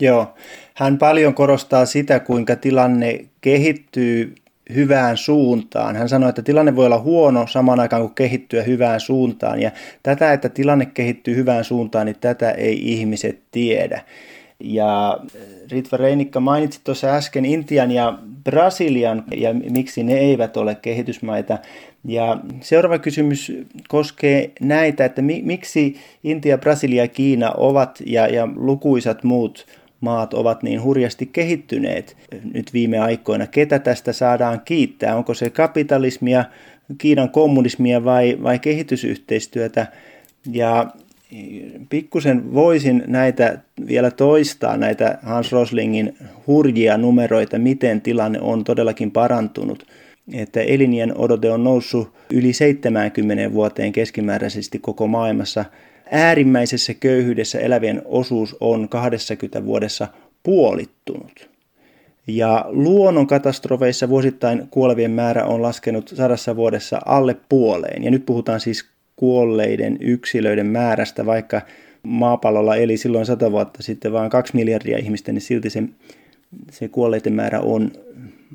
Joo, 0.00 0.34
hän 0.74 0.98
paljon 0.98 1.34
korostaa 1.34 1.86
sitä, 1.86 2.20
kuinka 2.20 2.56
tilanne 2.56 3.24
kehittyy 3.40 4.34
hyvään 4.74 5.16
suuntaan. 5.16 5.96
Hän 5.96 6.08
sanoi, 6.08 6.28
että 6.28 6.42
tilanne 6.42 6.76
voi 6.76 6.86
olla 6.86 6.98
huono 6.98 7.46
samaan 7.46 7.80
aikaan 7.80 8.02
kuin 8.02 8.14
kehittyä 8.14 8.62
hyvään 8.62 9.00
suuntaan. 9.00 9.62
Ja 9.62 9.70
tätä, 10.02 10.32
että 10.32 10.48
tilanne 10.48 10.86
kehittyy 10.86 11.36
hyvään 11.36 11.64
suuntaan, 11.64 12.06
niin 12.06 12.16
tätä 12.20 12.50
ei 12.50 12.92
ihmiset 12.92 13.42
tiedä. 13.50 14.00
Ja 14.60 15.08
äh, 15.36 15.42
Ritva 15.70 15.96
Reinikka 15.96 16.40
mainitsi 16.40 16.80
tuossa 16.84 17.14
äsken 17.14 17.44
Intian 17.44 17.90
ja 17.90 18.18
Brasilian 18.44 19.24
ja 19.36 19.54
miksi 19.54 20.02
ne 20.02 20.14
eivät 20.14 20.56
ole 20.56 20.74
kehitysmaita. 20.74 21.58
Ja 22.04 22.38
seuraava 22.60 22.98
kysymys 22.98 23.52
koskee 23.88 24.50
näitä, 24.60 25.04
että 25.04 25.22
miksi 25.22 25.96
Intia, 26.24 26.58
Brasilia 26.58 27.08
Kiina 27.08 27.52
ovat 27.56 28.02
ja, 28.06 28.26
ja 28.26 28.48
lukuisat 28.56 29.24
muut 29.24 29.66
maat 30.00 30.34
ovat 30.34 30.62
niin 30.62 30.82
hurjasti 30.82 31.26
kehittyneet 31.26 32.16
nyt 32.54 32.72
viime 32.72 32.98
aikoina. 32.98 33.46
Ketä 33.46 33.78
tästä 33.78 34.12
saadaan 34.12 34.60
kiittää? 34.64 35.16
Onko 35.16 35.34
se 35.34 35.50
kapitalismia, 35.50 36.44
Kiinan 36.98 37.30
kommunismia 37.30 38.04
vai, 38.04 38.38
vai 38.42 38.58
kehitysyhteistyötä? 38.58 39.86
Ja 40.52 40.86
pikkusen 41.88 42.54
voisin 42.54 43.04
näitä 43.06 43.58
vielä 43.86 44.10
toistaa, 44.10 44.76
näitä 44.76 45.18
Hans 45.22 45.52
Roslingin 45.52 46.16
hurjia 46.46 46.98
numeroita, 46.98 47.58
miten 47.58 48.00
tilanne 48.00 48.40
on 48.40 48.64
todellakin 48.64 49.10
parantunut. 49.10 49.86
Että 50.32 50.60
elinien 50.60 51.18
odote 51.18 51.50
on 51.50 51.64
noussut 51.64 52.12
yli 52.32 52.52
70 52.52 53.52
vuoteen 53.52 53.92
keskimääräisesti 53.92 54.78
koko 54.78 55.06
maailmassa– 55.06 55.64
äärimmäisessä 56.10 56.94
köyhyydessä 56.94 57.58
elävien 57.58 58.02
osuus 58.04 58.56
on 58.60 58.88
20 58.88 59.64
vuodessa 59.64 60.08
puolittunut. 60.42 61.50
Ja 62.26 62.64
luonnonkatastrofeissa 62.68 64.08
vuosittain 64.08 64.68
kuolevien 64.70 65.10
määrä 65.10 65.44
on 65.44 65.62
laskenut 65.62 66.12
sadassa 66.14 66.56
vuodessa 66.56 67.00
alle 67.06 67.36
puoleen. 67.48 68.04
Ja 68.04 68.10
nyt 68.10 68.26
puhutaan 68.26 68.60
siis 68.60 68.88
kuolleiden 69.16 69.96
yksilöiden 70.00 70.66
määrästä, 70.66 71.26
vaikka 71.26 71.60
maapallolla 72.02 72.76
eli 72.76 72.96
silloin 72.96 73.26
sata 73.26 73.52
vuotta 73.52 73.82
sitten 73.82 74.12
vain 74.12 74.30
kaksi 74.30 74.56
miljardia 74.56 74.98
ihmistä, 74.98 75.32
niin 75.32 75.40
silti 75.40 75.70
se, 75.70 75.82
se 76.70 76.88
kuolleiden 76.88 77.32
määrä 77.32 77.60
on 77.60 77.92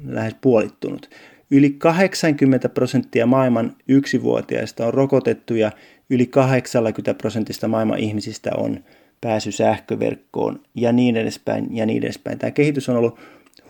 lähes 0.07 0.35
puolittunut. 0.41 1.09
Yli 1.53 1.69
80 1.69 2.69
prosenttia 2.69 3.25
maailman 3.25 3.75
yksivuotiaista 3.87 4.85
on 4.85 4.93
rokotettu 4.93 5.55
ja 5.55 5.71
yli 6.09 6.25
80 6.25 7.13
prosentista 7.13 7.67
maailman 7.67 7.99
ihmisistä 7.99 8.51
on 8.57 8.83
pääsy 9.21 9.51
sähköverkkoon 9.51 10.61
ja 10.75 10.91
niin 10.91 11.17
edespäin 11.17 11.75
ja 11.75 11.85
niin 11.85 12.03
edespäin. 12.03 12.39
Tämä 12.39 12.51
kehitys 12.51 12.89
on 12.89 12.97
ollut 12.97 13.19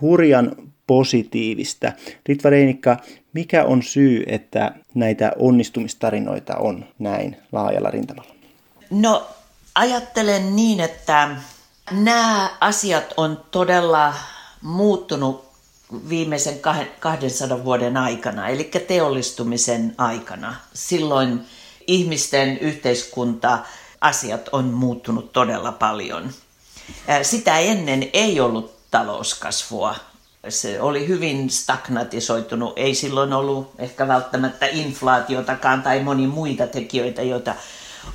hurjan 0.02 0.56
positiivista. 0.88 1.92
Ritva 2.28 2.50
Reinikka, 2.50 2.98
mikä 3.34 3.66
on 3.66 3.84
syy, 3.84 4.24
että 4.28 4.72
näitä 4.94 5.32
onnistumistarinoita 5.40 6.56
on 6.56 6.86
näin 7.00 7.38
laajalla 7.52 7.92
rintamalla? 7.92 8.36
No 8.90 9.28
ajattelen 9.76 10.56
niin, 10.56 10.80
että 10.80 11.30
nämä 11.92 12.50
asiat 12.60 13.14
on 13.18 13.46
todella 13.52 14.14
muuttunut 14.62 15.53
viimeisen 16.10 16.60
200 17.00 17.64
vuoden 17.64 17.98
aikana, 17.98 18.48
eli 18.48 18.64
teollistumisen 18.88 19.96
aikana. 19.98 20.56
Silloin 20.74 21.42
ihmisten 21.88 22.58
yhteiskunta 22.58 23.60
asiat 24.02 24.50
on 24.52 24.66
muuttunut 24.66 25.34
todella 25.34 25.72
paljon. 25.72 26.32
Sitä 27.22 27.60
ennen 27.60 28.10
ei 28.14 28.40
ollut 28.40 28.76
talouskasvua. 28.92 29.96
Se 30.50 30.82
oli 30.82 31.08
hyvin 31.08 31.50
stagnatisoitunut. 31.50 32.74
Ei 32.76 32.96
silloin 32.96 33.34
ollut 33.34 33.72
ehkä 33.78 34.08
välttämättä 34.08 34.66
inflaatiotakaan 34.66 35.84
tai 35.84 36.04
moni 36.04 36.28
muita 36.28 36.68
tekijöitä, 36.68 37.22
joita 37.22 37.56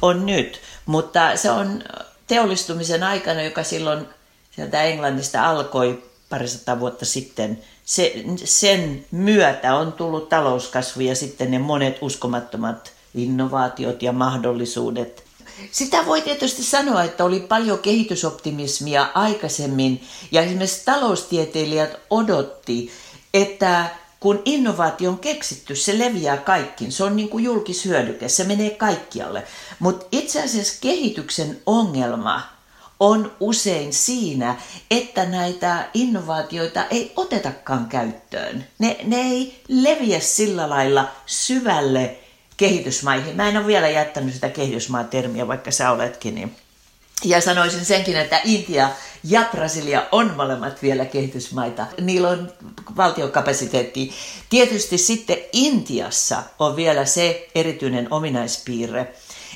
on 0.03 0.27
nyt. 0.27 0.61
Mutta 0.87 1.37
se 1.37 1.51
on 1.51 1.83
teollistumisen 2.27 3.03
aikana, 3.03 3.43
joka 3.43 3.63
silloin 3.63 4.07
sieltä 4.51 4.83
Englannista 4.83 5.49
alkoi 5.49 6.08
parisataa 6.29 6.81
vuotta 6.81 7.05
sitten, 7.05 7.59
se, 7.85 8.25
sen 8.45 9.05
myötä 9.11 9.75
on 9.75 9.93
tullut 9.93 10.29
talouskasvu 10.29 11.01
ja 11.01 11.17
sitten 11.17 11.51
ne 11.51 11.59
monet 11.59 11.99
uskomattomat 12.01 12.93
innovaatiot 13.15 14.03
ja 14.03 14.13
mahdollisuudet. 14.13 15.25
Sitä 15.71 16.07
voi 16.07 16.23
tietysti 16.23 16.63
sanoa, 16.63 17.05
että 17.05 17.25
oli 17.25 17.41
paljon 17.41 17.79
kehitysoptimismia 17.79 19.09
aikaisemmin 19.15 20.03
ja 20.33 20.43
esimerkiksi 20.43 20.85
taloustieteilijät 20.85 21.97
odotti, 22.11 22.91
että 23.35 23.91
kun 24.21 24.43
innovaatio 24.45 25.11
on 25.11 25.19
keksitty, 25.19 25.77
se 25.77 25.99
leviää 25.99 26.37
kaikkiin. 26.37 26.93
Se 26.93 27.05
on 27.05 27.17
niin 27.17 27.29
kuin 27.29 27.45
julkishyödyke, 27.45 28.29
se 28.29 28.45
menee 28.45 28.71
kaikkialle. 28.71 29.45
Mutta 29.79 30.07
itse 30.13 30.43
asiassa 30.43 30.79
kehityksen 30.81 31.61
ongelma 31.67 32.58
on 33.00 33.33
usein 33.40 33.93
siinä, 33.93 34.57
että 34.90 35.25
näitä 35.26 35.88
innovaatioita 35.95 36.85
ei 36.90 37.12
otetakaan 37.17 37.87
käyttöön. 37.87 38.67
Ne, 38.78 38.97
ne 39.05 39.17
ei 39.17 39.62
leviä 39.69 40.21
sillä 40.21 40.69
lailla 40.69 41.09
syvälle 41.26 42.17
kehitysmaihin. 42.57 43.37
Mä 43.37 43.49
en 43.49 43.57
ole 43.57 43.67
vielä 43.67 43.88
jättänyt 43.88 44.35
sitä 44.35 44.49
kehitysmaa-termiä, 44.49 45.49
vaikka 45.49 45.71
sä 45.71 45.90
oletkin. 45.90 46.35
Niin. 46.35 46.57
Ja 47.25 47.40
sanoisin 47.40 47.85
senkin, 47.85 48.17
että 48.17 48.40
Intia 48.45 48.90
ja 49.25 49.45
Brasilia 49.50 50.07
on 50.12 50.35
molemmat 50.37 50.83
vielä 50.83 51.05
kehitysmaita. 51.05 51.87
Niillä 52.00 52.28
on 52.28 52.52
valtiokapasiteetti. 52.97 54.12
Tietysti 54.50 54.99
sitten 54.99 55.38
Intiassa 55.52 56.43
on 56.59 56.76
vielä 56.76 57.05
se 57.05 57.49
erityinen 57.55 58.12
ominaispiirre, 58.12 59.14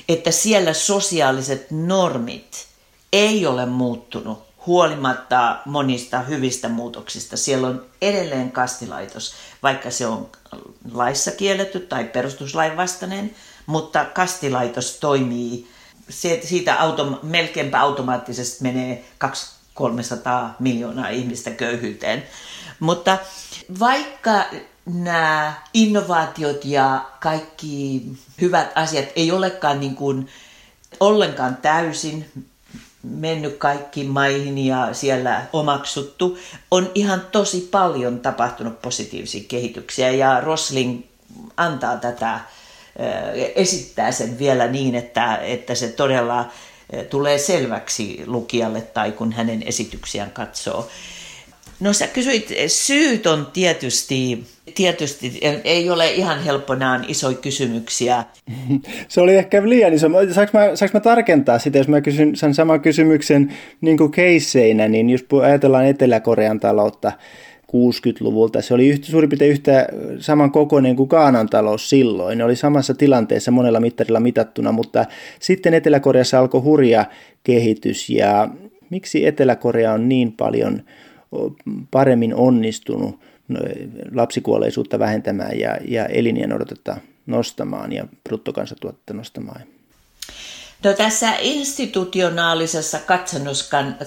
että 0.09 0.31
siellä 0.31 0.73
sosiaaliset 0.73 1.67
normit 1.71 2.72
ei 3.13 3.45
ole 3.45 3.65
muuttunut 3.65 4.43
huolimatta 4.65 5.57
monista 5.65 6.19
hyvistä 6.19 6.69
muutoksista. 6.69 7.37
Siellä 7.37 7.67
on 7.67 7.85
edelleen 8.01 8.51
kastilaitos, 8.51 9.33
vaikka 9.63 9.91
se 9.91 10.07
on 10.07 10.29
laissa 10.91 11.31
kielletty 11.31 11.79
tai 11.79 12.03
perustuslain 12.03 12.77
vastainen, 12.77 13.35
mutta 13.65 14.05
kastilaitos 14.05 14.97
toimii. 14.99 15.67
Siitä 16.43 16.75
autom- 16.75 17.19
melkeinpä 17.23 17.81
automaattisesti 17.81 18.63
menee 18.63 19.05
200-300 19.25 19.29
miljoonaa 20.59 21.09
ihmistä 21.09 21.51
köyhyyteen. 21.51 22.23
Mutta 22.79 23.17
vaikka 23.79 24.45
nämä 24.85 25.53
innovaatiot 25.73 26.65
ja 26.65 27.05
kaikki 27.19 28.03
hyvät 28.41 28.71
asiat 28.75 29.05
ei 29.15 29.31
olekaan 29.31 29.79
niin 29.79 29.95
kuin 29.95 30.29
ollenkaan 30.99 31.57
täysin 31.57 32.31
mennyt 33.03 33.57
kaikkiin 33.57 34.09
maihin 34.09 34.57
ja 34.57 34.93
siellä 34.93 35.45
omaksuttu, 35.53 36.37
on 36.71 36.91
ihan 36.95 37.21
tosi 37.31 37.67
paljon 37.71 38.19
tapahtunut 38.19 38.81
positiivisia 38.81 39.43
kehityksiä 39.47 40.11
ja 40.11 40.39
Rosling 40.41 41.03
antaa 41.57 41.97
tätä, 41.97 42.39
esittää 43.55 44.11
sen 44.11 44.39
vielä 44.39 44.67
niin, 44.67 44.95
että, 44.95 45.35
että 45.35 45.75
se 45.75 45.87
todella 45.87 46.45
tulee 47.09 47.37
selväksi 47.37 48.23
lukijalle 48.25 48.81
tai 48.81 49.11
kun 49.11 49.31
hänen 49.31 49.63
esityksiään 49.63 50.31
katsoo. 50.31 50.89
No 51.79 51.93
sä 51.93 52.07
kysyit, 52.07 52.53
syyt 52.67 53.27
on 53.27 53.47
tietysti, 53.53 54.43
tietysti 54.75 55.39
ei 55.63 55.89
ole 55.89 56.11
ihan 56.11 56.39
on 56.93 57.05
isoja 57.07 57.37
kysymyksiä. 57.37 58.23
Se 59.07 59.21
oli 59.21 59.35
ehkä 59.35 59.69
liian 59.69 59.93
iso. 59.93 60.07
Saanko 60.31 60.57
mä, 60.57 60.75
saanko 60.75 60.97
mä 60.97 60.99
tarkentaa 60.99 61.59
sitä, 61.59 61.77
jos 61.77 61.87
mä 61.87 62.01
kysyn 62.01 62.35
sen 62.35 62.53
saman 62.53 62.81
kysymyksen 62.81 63.53
niin 63.81 63.97
kuin 63.97 64.11
keisseinä, 64.11 64.87
niin 64.87 65.09
jos 65.09 65.25
ajatellaan 65.43 65.85
Etelä-Korean 65.85 66.59
taloutta 66.59 67.11
60-luvulta, 67.67 68.61
se 68.61 68.73
oli 68.73 68.87
yhtä, 68.87 69.07
suurin 69.07 69.29
piirtein 69.29 69.51
yhtä 69.51 69.87
saman 70.19 70.51
kokoinen 70.51 70.95
kuin 70.95 71.09
Kaanan 71.09 71.49
talous 71.49 71.89
silloin. 71.89 72.37
Ne 72.37 72.43
oli 72.43 72.55
samassa 72.55 72.93
tilanteessa 72.93 73.51
monella 73.51 73.79
mittarilla 73.79 74.19
mitattuna, 74.19 74.71
mutta 74.71 75.05
sitten 75.39 75.73
Etelä-Koreassa 75.73 76.39
alkoi 76.39 76.61
hurja 76.61 77.05
kehitys 77.43 78.09
ja 78.09 78.49
miksi 78.89 79.25
Etelä-Korea 79.25 79.93
on 79.93 80.09
niin 80.09 80.31
paljon– 80.31 80.81
paremmin 81.91 82.35
onnistunut 82.35 83.19
no, 83.47 83.59
lapsikuolleisuutta 84.13 84.99
vähentämään 84.99 85.59
ja, 85.59 85.77
ja 85.87 86.05
elinien 86.05 86.53
odotetta 86.53 86.97
nostamaan 87.25 87.93
ja 87.93 88.07
bruttokansantuotetta 88.23 89.13
nostamaan. 89.13 89.61
No 90.83 90.93
tässä 90.93 91.33
institutionaalisessa 91.39 92.99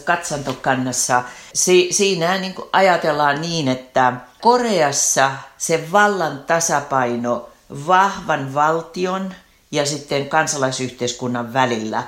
katsantokannassa 0.05 1.23
si, 1.55 1.89
siinä 1.91 2.39
niin 2.39 2.55
ajatellaan 2.73 3.41
niin, 3.41 3.69
että 3.69 4.13
Koreassa 4.41 5.33
se 5.59 5.93
vallan 5.93 6.45
tasapaino 6.47 7.49
vahvan 7.87 8.55
valtion 8.55 9.35
ja 9.71 9.87
sitten 9.87 10.29
kansalaisyhteiskunnan 10.29 11.53
välillä 11.53 12.03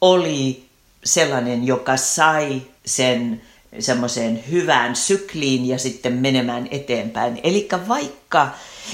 oli 0.00 0.64
sellainen, 1.04 1.66
joka 1.66 1.96
sai 1.96 2.62
sen 2.86 3.42
semmoiseen 3.78 4.44
hyvään 4.50 4.96
sykliin 4.96 5.68
ja 5.68 5.78
sitten 5.78 6.12
menemään 6.12 6.68
eteenpäin. 6.70 7.40
Eli 7.42 7.68
vaikka 7.88 8.48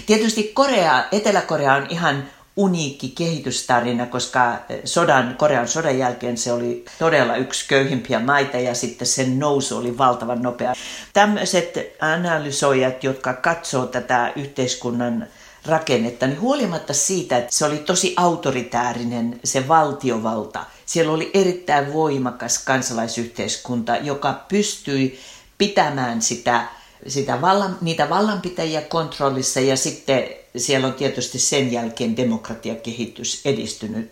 tietysti 0.07 0.51
Korea, 0.55 1.05
Etelä-Korea 1.13 1.75
on 1.75 1.87
ihan 1.91 2.25
uniikki 2.57 3.09
kehitystarina, 3.09 4.07
koska 4.07 4.59
sodan, 4.85 5.35
Korean 5.39 5.69
sodan 5.69 5.99
jälkeen 5.99 6.37
se 6.37 6.53
oli 6.53 6.85
todella 6.99 7.37
yksi 7.37 7.69
köyhimpiä 7.69 8.19
maita 8.19 8.57
ja 8.57 8.75
sitten 8.75 9.07
sen 9.07 9.39
nousu 9.39 9.77
oli 9.77 9.99
valtavan 9.99 10.43
nopea. 10.43 10.75
Tämmöiset 11.13 11.79
analysoijat, 12.01 13.05
jotka 13.05 13.35
katsoo 13.35 13.87
tätä 13.87 14.33
yhteiskunnan 14.37 15.27
rakennetta, 15.67 16.27
niin 16.27 16.41
huolimatta 16.41 16.95
siitä, 16.95 17.39
että 17.39 17.55
se 17.55 17.65
oli 17.65 17.79
tosi 17.79 18.15
autoritäärinen 18.17 19.41
se 19.45 19.69
valtiovalta, 19.69 20.65
siellä 20.87 21.13
oli 21.13 21.31
erittäin 21.35 21.93
voimakas 21.93 22.59
kansalaisyhteiskunta, 22.65 23.97
joka 23.97 24.45
pystyi 24.49 25.21
pitämään 25.59 26.23
sitä, 26.23 26.69
sitä 27.07 27.41
vallan, 27.41 27.79
niitä 27.81 28.11
vallanpitäjiä 28.11 28.83
kontrollissa 28.83 29.61
ja 29.61 29.77
sitten 29.77 30.25
siellä 30.57 30.87
on 30.87 30.95
tietysti 30.95 31.39
sen 31.39 31.73
jälkeen 31.73 32.17
demokratiakehitys 32.17 33.41
edistynyt 33.45 34.11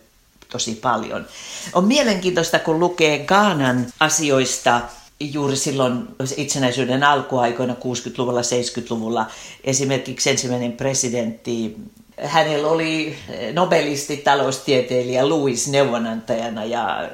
tosi 0.51 0.75
paljon. 0.75 1.25
On 1.73 1.85
mielenkiintoista, 1.85 2.59
kun 2.59 2.79
lukee 2.79 3.19
Gaanan 3.19 3.93
asioista 3.99 4.81
juuri 5.19 5.55
silloin 5.55 6.07
itsenäisyyden 6.37 7.03
alkuaikoina 7.03 7.73
60-luvulla, 7.73 8.41
70-luvulla 8.41 9.25
esimerkiksi 9.63 10.29
ensimmäinen 10.29 10.73
presidentti 10.73 11.75
hänellä 12.23 12.67
oli 12.67 13.17
nobelisti 13.53 14.17
taloustieteilijä 14.17 15.29
Louis 15.29 15.67
neuvonantajana 15.67 16.65
ja 16.65 17.09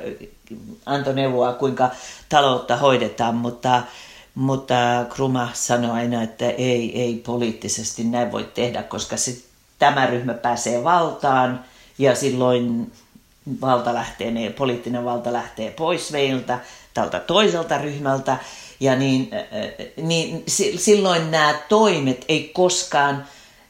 antoi 0.86 1.14
neuvoa, 1.14 1.54
kuinka 1.54 1.90
taloutta 2.30 2.78
hoidetaan, 2.78 3.36
mutta, 3.36 3.82
mutta 4.36 4.76
Kruma 5.10 5.50
sanoi 5.54 5.92
aina, 5.92 6.24
että 6.24 6.50
ei, 6.50 7.02
ei 7.02 7.16
poliittisesti 7.26 8.04
näin 8.04 8.32
voi 8.32 8.50
tehdä, 8.54 8.84
koska 8.84 9.18
se, 9.18 9.38
tämä 9.80 10.06
ryhmä 10.06 10.34
pääsee 10.34 10.84
valtaan 10.84 11.66
ja 11.98 12.16
silloin 12.16 12.92
valta 13.62 13.94
lähtee, 13.94 14.50
poliittinen 14.58 15.06
valta 15.06 15.34
lähtee 15.34 15.72
pois 15.72 16.12
meiltä 16.12 16.60
tältä 16.94 17.20
toiselta 17.20 17.78
ryhmältä 17.78 18.38
ja 18.80 18.96
niin, 18.96 19.30
niin 19.98 20.44
silloin 20.78 21.32
nämä 21.32 21.60
toimet 21.70 22.26
ei 22.28 22.52
koskaan 22.54 23.26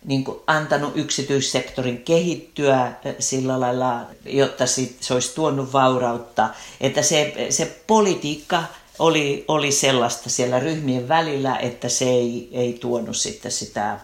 niin 0.05 0.23
kuin 0.23 0.39
antanut 0.47 0.91
yksityissektorin 0.95 2.03
kehittyä 2.03 2.91
sillä 3.19 3.59
lailla, 3.59 4.01
jotta 4.25 4.65
se 4.99 5.13
olisi 5.13 5.35
tuonut 5.35 5.73
vaurautta. 5.73 6.49
Että 6.81 7.01
se, 7.01 7.33
se 7.49 7.81
politiikka 7.87 8.63
oli, 8.99 9.45
oli 9.47 9.71
sellaista 9.71 10.29
siellä 10.29 10.59
ryhmien 10.59 11.07
välillä, 11.07 11.57
että 11.57 11.89
se 11.89 12.05
ei, 12.05 12.49
ei 12.51 12.73
tuonut 12.73 13.17
sitten 13.17 13.51
sitä 13.51 13.99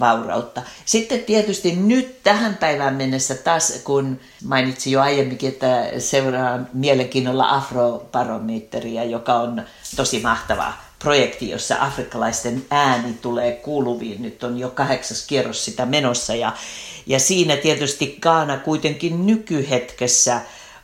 vaurautta. 0.00 0.62
Sitten 0.84 1.20
tietysti 1.20 1.76
nyt 1.76 2.22
tähän 2.22 2.56
päivään 2.56 2.94
mennessä 2.94 3.34
taas, 3.34 3.80
kun 3.84 4.20
mainitsin 4.44 4.92
jo 4.92 5.00
aiemminkin, 5.00 5.48
että 5.48 5.86
seuraan 5.98 6.68
mielenkiinnolla 6.72 7.56
afrobarometria, 7.56 9.04
joka 9.04 9.34
on 9.34 9.62
tosi 9.96 10.20
mahtava 10.20 10.72
projekti, 10.98 11.50
jossa 11.50 11.76
afrikkalaisten 11.80 12.64
ääni 12.70 13.14
tulee 13.22 13.52
kuuluviin. 13.52 14.22
Nyt 14.22 14.44
on 14.44 14.58
jo 14.58 14.70
kahdeksas 14.70 15.26
kierros 15.26 15.64
sitä 15.64 15.86
menossa 15.86 16.34
ja, 16.34 16.52
ja 17.06 17.18
siinä 17.18 17.56
tietysti 17.56 18.16
Kaana 18.20 18.58
kuitenkin 18.58 19.26
nykyhetkessä 19.26 20.40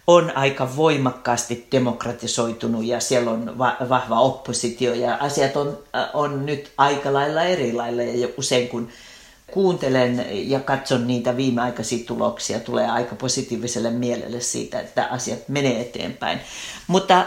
on 0.07 0.37
aika 0.37 0.77
voimakkaasti 0.77 1.67
demokratisoitunut 1.73 2.85
ja 2.85 3.01
siellä 3.01 3.31
on 3.31 3.59
va- 3.59 3.77
vahva 3.89 4.21
oppositio 4.21 4.95
ja 4.95 5.17
asiat 5.21 5.57
on, 5.57 5.79
on 6.15 6.47
nyt 6.47 6.73
aika 6.79 7.13
lailla 7.13 7.43
eri 7.43 7.73
lailla 7.73 8.03
ja 8.03 8.29
usein 8.37 8.69
kun 8.69 8.89
kuuntelen 9.53 10.27
ja 10.31 10.61
katson 10.61 11.07
niitä 11.07 11.37
viimeaikaisia 11.37 12.05
tuloksia, 12.07 12.61
tulee 12.61 12.91
aika 12.91 13.15
positiiviselle 13.15 13.91
mielelle 13.91 14.41
siitä, 14.41 14.81
että 14.81 15.07
asiat 15.11 15.49
menee 15.49 15.81
eteenpäin. 15.81 16.41
Mutta 16.87 17.27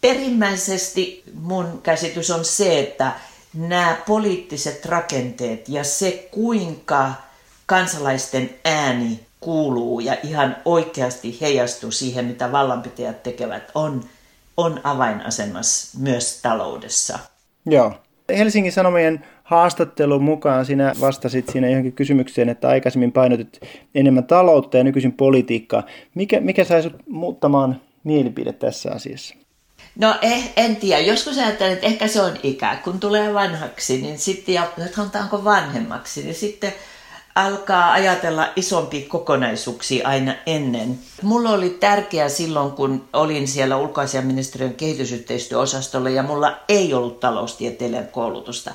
perimmäisesti 0.00 1.22
mun 1.34 1.80
käsitys 1.82 2.30
on 2.30 2.44
se, 2.44 2.80
että 2.80 3.12
nämä 3.54 3.96
poliittiset 4.06 4.86
rakenteet 4.86 5.68
ja 5.68 5.84
se 5.84 6.28
kuinka 6.30 7.12
kansalaisten 7.66 8.50
ääni 8.64 9.29
kuuluu 9.40 10.00
ja 10.00 10.16
ihan 10.22 10.56
oikeasti 10.64 11.38
heijastuu 11.40 11.90
siihen, 11.90 12.24
mitä 12.24 12.52
vallanpitäjät 12.52 13.22
tekevät, 13.22 13.70
on, 13.74 14.04
on 14.56 14.80
avainasemassa 14.84 15.98
myös 15.98 16.40
taloudessa. 16.42 17.18
Joo. 17.66 17.94
Helsingin 18.28 18.72
Sanomien 18.72 19.24
haastattelun 19.44 20.22
mukaan 20.22 20.66
sinä 20.66 20.92
vastasit 21.00 21.48
siinä 21.48 21.68
johonkin 21.68 21.92
kysymykseen, 21.92 22.48
että 22.48 22.68
aikaisemmin 22.68 23.12
painotit 23.12 23.60
enemmän 23.94 24.24
taloutta 24.24 24.76
ja 24.76 24.84
nykyisin 24.84 25.12
politiikkaa. 25.12 25.82
Mikä, 26.14 26.40
mikä 26.40 26.64
sai 26.64 26.82
sinut 26.82 27.02
muuttamaan 27.08 27.80
mielipide 28.04 28.52
tässä 28.52 28.90
asiassa? 28.92 29.34
No 29.98 30.14
eh, 30.22 30.52
en 30.56 30.76
tiedä. 30.76 31.00
Joskus 31.00 31.38
ajattelen, 31.38 31.72
että 31.72 31.86
ehkä 31.86 32.08
se 32.08 32.22
on 32.22 32.36
ikä. 32.42 32.76
Kun 32.84 33.00
tulee 33.00 33.34
vanhaksi, 33.34 34.02
niin 34.02 34.18
sitten, 34.18 34.54
ja 34.54 34.68
sanotaanko 34.94 35.44
vanhemmaksi, 35.44 36.22
niin 36.22 36.34
sitten 36.34 36.72
alkaa 37.34 37.92
ajatella 37.92 38.48
isompia 38.56 39.08
kokonaisuuksia 39.08 40.08
aina 40.08 40.34
ennen. 40.46 40.98
Mulla 41.22 41.50
oli 41.50 41.70
tärkeää 41.70 42.28
silloin, 42.28 42.72
kun 42.72 43.08
olin 43.12 43.48
siellä 43.48 43.76
ulkoasiaministeriön 43.76 44.74
kehitysyhteistyöosastolla 44.74 46.10
ja 46.10 46.22
mulla 46.22 46.56
ei 46.68 46.94
ollut 46.94 47.20
taloustieteilijän 47.20 48.08
koulutusta, 48.08 48.70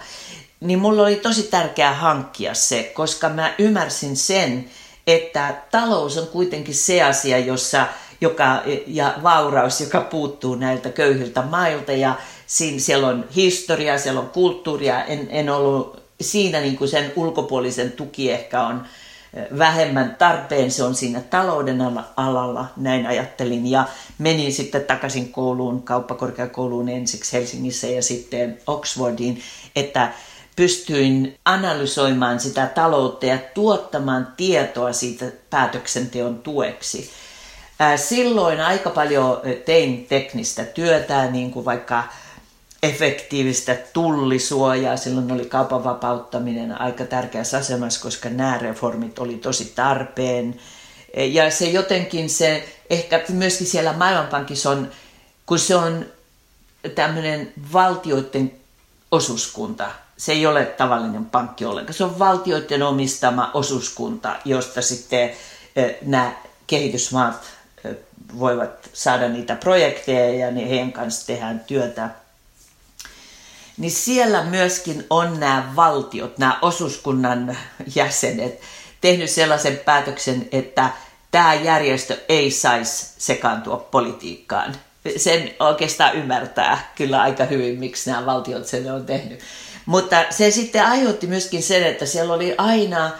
niin 0.59 0.79
mulla 0.79 1.03
oli 1.03 1.15
tosi 1.15 1.43
tärkeää 1.43 1.93
hankkia 1.93 2.53
se, 2.53 2.91
koska 2.93 3.29
mä 3.29 3.53
ymmärsin 3.57 4.17
sen, 4.17 4.69
että 5.07 5.55
talous 5.71 6.17
on 6.17 6.27
kuitenkin 6.27 6.75
se 6.75 7.03
asia, 7.03 7.39
jossa 7.39 7.87
joka, 8.21 8.63
ja 8.87 9.13
vauraus, 9.23 9.81
joka 9.81 10.01
puuttuu 10.01 10.55
näiltä 10.55 10.89
köyhiltä 10.89 11.41
mailta 11.41 11.91
ja 11.91 12.15
siinä, 12.47 12.79
siellä 12.79 13.07
on 13.07 13.25
historia, 13.35 13.97
siellä 13.97 14.21
on 14.21 14.29
kulttuuria. 14.29 15.03
En, 15.03 15.27
en 15.31 15.49
ollut 15.49 16.04
siinä 16.21 16.59
niin 16.59 16.77
kuin 16.77 16.87
sen 16.87 17.13
ulkopuolisen 17.15 17.91
tuki 17.91 18.31
ehkä 18.31 18.61
on 18.61 18.85
vähemmän 19.57 20.15
tarpeen, 20.19 20.71
se 20.71 20.83
on 20.83 20.95
siinä 20.95 21.21
talouden 21.21 21.81
alalla, 22.17 22.65
näin 22.77 23.07
ajattelin. 23.07 23.67
Ja 23.67 23.85
menin 24.17 24.53
sitten 24.53 24.83
takaisin 24.83 25.31
kouluun, 25.31 25.83
kauppakorkeakouluun 25.83 26.89
ensiksi 26.89 27.33
Helsingissä 27.33 27.87
ja 27.87 28.03
sitten 28.03 28.57
Oxfordiin, 28.67 29.41
että 29.75 30.11
pystyin 30.55 31.37
analysoimaan 31.45 32.39
sitä 32.39 32.65
taloutta 32.65 33.25
ja 33.25 33.37
tuottamaan 33.53 34.27
tietoa 34.37 34.93
siitä 34.93 35.25
päätöksenteon 35.49 36.39
tueksi. 36.39 37.09
Silloin 37.95 38.61
aika 38.61 38.89
paljon 38.89 39.41
tein 39.65 40.05
teknistä 40.09 40.63
työtä, 40.63 41.31
niin 41.31 41.51
kuin 41.51 41.65
vaikka 41.65 42.03
efektiivistä 42.85 43.75
tullisuojaa. 43.93 44.97
Silloin 44.97 45.31
oli 45.31 45.45
kaupan 45.45 45.83
vapauttaminen 45.83 46.81
aika 46.81 47.05
tärkeässä 47.05 47.57
asemassa, 47.57 48.01
koska 48.01 48.29
nämä 48.29 48.57
reformit 48.57 49.19
oli 49.19 49.35
tosi 49.35 49.71
tarpeen. 49.75 50.59
Ja 51.17 51.51
se 51.51 51.65
jotenkin 51.65 52.29
se, 52.29 52.69
ehkä 52.89 53.23
myöskin 53.29 53.67
siellä 53.67 53.93
Maailmanpankissa 53.93 54.69
on, 54.69 54.91
kun 55.45 55.59
se 55.59 55.75
on 55.75 56.05
tämmöinen 56.95 57.53
valtioiden 57.73 58.51
osuuskunta, 59.11 59.91
se 60.17 60.31
ei 60.31 60.45
ole 60.45 60.65
tavallinen 60.65 61.25
pankki 61.25 61.65
ollenkaan, 61.65 61.93
se 61.93 62.03
on 62.03 62.19
valtioiden 62.19 62.83
omistama 62.83 63.51
osuuskunta, 63.53 64.35
josta 64.45 64.81
sitten 64.81 65.31
nämä 66.01 66.35
kehitysmaat 66.67 67.41
voivat 68.39 68.89
saada 68.93 69.29
niitä 69.29 69.55
projekteja 69.55 70.49
ja 70.49 70.67
heidän 70.67 70.91
kanssa 70.91 71.27
tehdään 71.27 71.59
työtä. 71.59 72.09
Niin 73.77 73.91
siellä 73.91 74.43
myöskin 74.43 75.05
on 75.09 75.39
nämä 75.39 75.73
valtiot, 75.75 76.37
nämä 76.37 76.59
osuuskunnan 76.61 77.57
jäsenet 77.95 78.61
tehnyt 79.01 79.29
sellaisen 79.29 79.77
päätöksen, 79.77 80.47
että 80.51 80.89
tämä 81.31 81.53
järjestö 81.53 82.17
ei 82.29 82.51
saisi 82.51 83.13
sekaantua 83.17 83.77
politiikkaan. 83.77 84.75
Sen 85.17 85.51
oikeastaan 85.59 86.15
ymmärtää 86.15 86.91
kyllä 86.95 87.21
aika 87.21 87.45
hyvin, 87.45 87.79
miksi 87.79 88.09
nämä 88.09 88.25
valtiot 88.25 88.67
sen 88.67 88.93
on 88.93 89.05
tehnyt. 89.05 89.39
Mutta 89.85 90.25
se 90.29 90.51
sitten 90.51 90.85
aiheutti 90.85 91.27
myöskin 91.27 91.63
sen, 91.63 91.83
että 91.83 92.05
siellä 92.05 92.33
oli 92.33 92.55
aina 92.57 93.11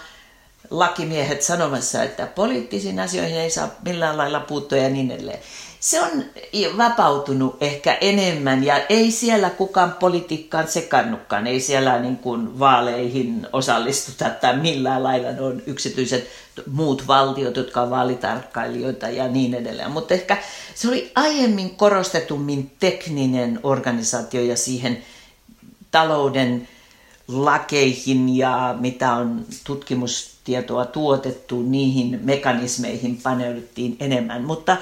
lakimiehet 0.70 1.42
sanomassa, 1.42 2.04
että 2.04 2.26
poliittisiin 2.26 3.00
asioihin 3.00 3.38
ei 3.38 3.50
saa 3.50 3.72
millään 3.86 4.18
lailla 4.18 4.40
puuttua 4.40 4.78
ja 4.78 4.90
niin 4.90 5.12
edelleen. 5.12 5.40
Se 5.86 6.02
on 6.02 6.24
vapautunut 6.78 7.58
ehkä 7.62 7.98
enemmän 8.02 8.64
ja 8.64 8.78
ei 8.90 9.12
siellä 9.12 9.50
kukaan 9.50 9.94
politiikkaan 9.94 10.68
sekannutkaan, 10.68 11.48
ei 11.48 11.60
siellä 11.60 12.00
niin 12.00 12.18
kuin 12.18 12.60
vaaleihin 12.60 13.48
osallistuta 13.54 14.30
tai 14.30 14.58
millään 14.58 15.04
lailla 15.04 15.32
ne 15.32 15.42
on 15.42 15.62
yksityiset 15.66 16.28
muut 16.72 17.08
valtiot, 17.08 17.58
jotka 17.58 17.82
on 17.82 17.90
vaalitarkkailijoita 17.90 19.10
ja 19.10 19.28
niin 19.28 19.54
edelleen. 19.54 19.92
Mutta 19.92 20.14
ehkä 20.14 20.38
se 20.76 20.88
oli 20.88 21.12
aiemmin 21.16 21.76
korostetummin 21.76 22.72
tekninen 22.80 23.60
organisaatio 23.64 24.42
ja 24.42 24.58
siihen 24.58 25.04
talouden 25.92 26.68
lakeihin 27.28 28.38
ja 28.38 28.76
mitä 28.80 29.14
on 29.14 29.46
tutkimustietoa 29.64 30.86
tuotettu, 30.86 31.62
niihin 31.62 32.20
mekanismeihin 32.24 33.20
paneuduttiin 33.24 33.98
enemmän. 34.00 34.44
Mutta 34.44 34.78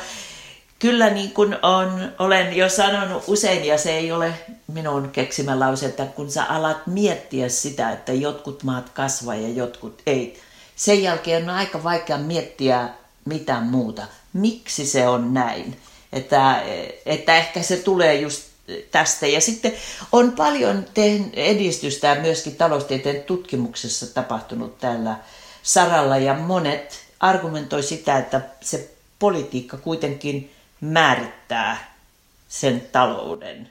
kyllä 0.84 1.10
niin 1.10 1.32
kuin 1.32 1.56
on, 1.62 2.12
olen 2.20 2.58
jo 2.58 2.70
sanonut 2.70 3.24
usein, 3.28 3.66
ja 3.66 3.78
se 3.78 3.98
ei 3.98 4.12
ole 4.12 4.34
minun 4.68 5.10
keksimä 5.10 5.60
lause, 5.60 5.86
että 5.86 6.06
kun 6.06 6.32
sä 6.32 6.44
alat 6.44 6.88
miettiä 6.88 7.50
sitä, 7.50 7.92
että 7.92 8.14
jotkut 8.14 8.64
maat 8.64 8.90
kasvaa 8.90 9.36
ja 9.36 9.50
jotkut 9.50 10.02
ei, 10.06 10.40
sen 10.76 11.04
jälkeen 11.04 11.44
on 11.44 11.50
aika 11.50 11.84
vaikea 11.84 12.18
miettiä 12.18 12.90
mitään 13.26 13.64
muuta. 13.64 14.04
Miksi 14.34 14.86
se 14.86 15.08
on 15.08 15.34
näin? 15.34 15.78
Että, 16.14 16.64
että 17.06 17.38
ehkä 17.38 17.62
se 17.62 17.78
tulee 17.78 18.16
just 18.16 18.44
tästä. 18.92 19.28
Ja 19.28 19.42
sitten 19.42 19.74
on 20.12 20.32
paljon 20.32 20.86
edistystä 21.34 22.16
myöskin 22.16 22.56
taloustieteen 22.56 23.24
tutkimuksessa 23.24 24.14
tapahtunut 24.14 24.80
tällä 24.80 25.16
saralla 25.64 26.18
ja 26.18 26.34
monet 26.34 27.00
argumentoi 27.20 27.84
sitä, 27.84 28.18
että 28.18 28.42
se 28.62 28.90
politiikka 29.20 29.78
kuitenkin 29.78 30.54
määrittää 30.84 31.78
sen 32.48 32.82
talouden. 32.92 33.68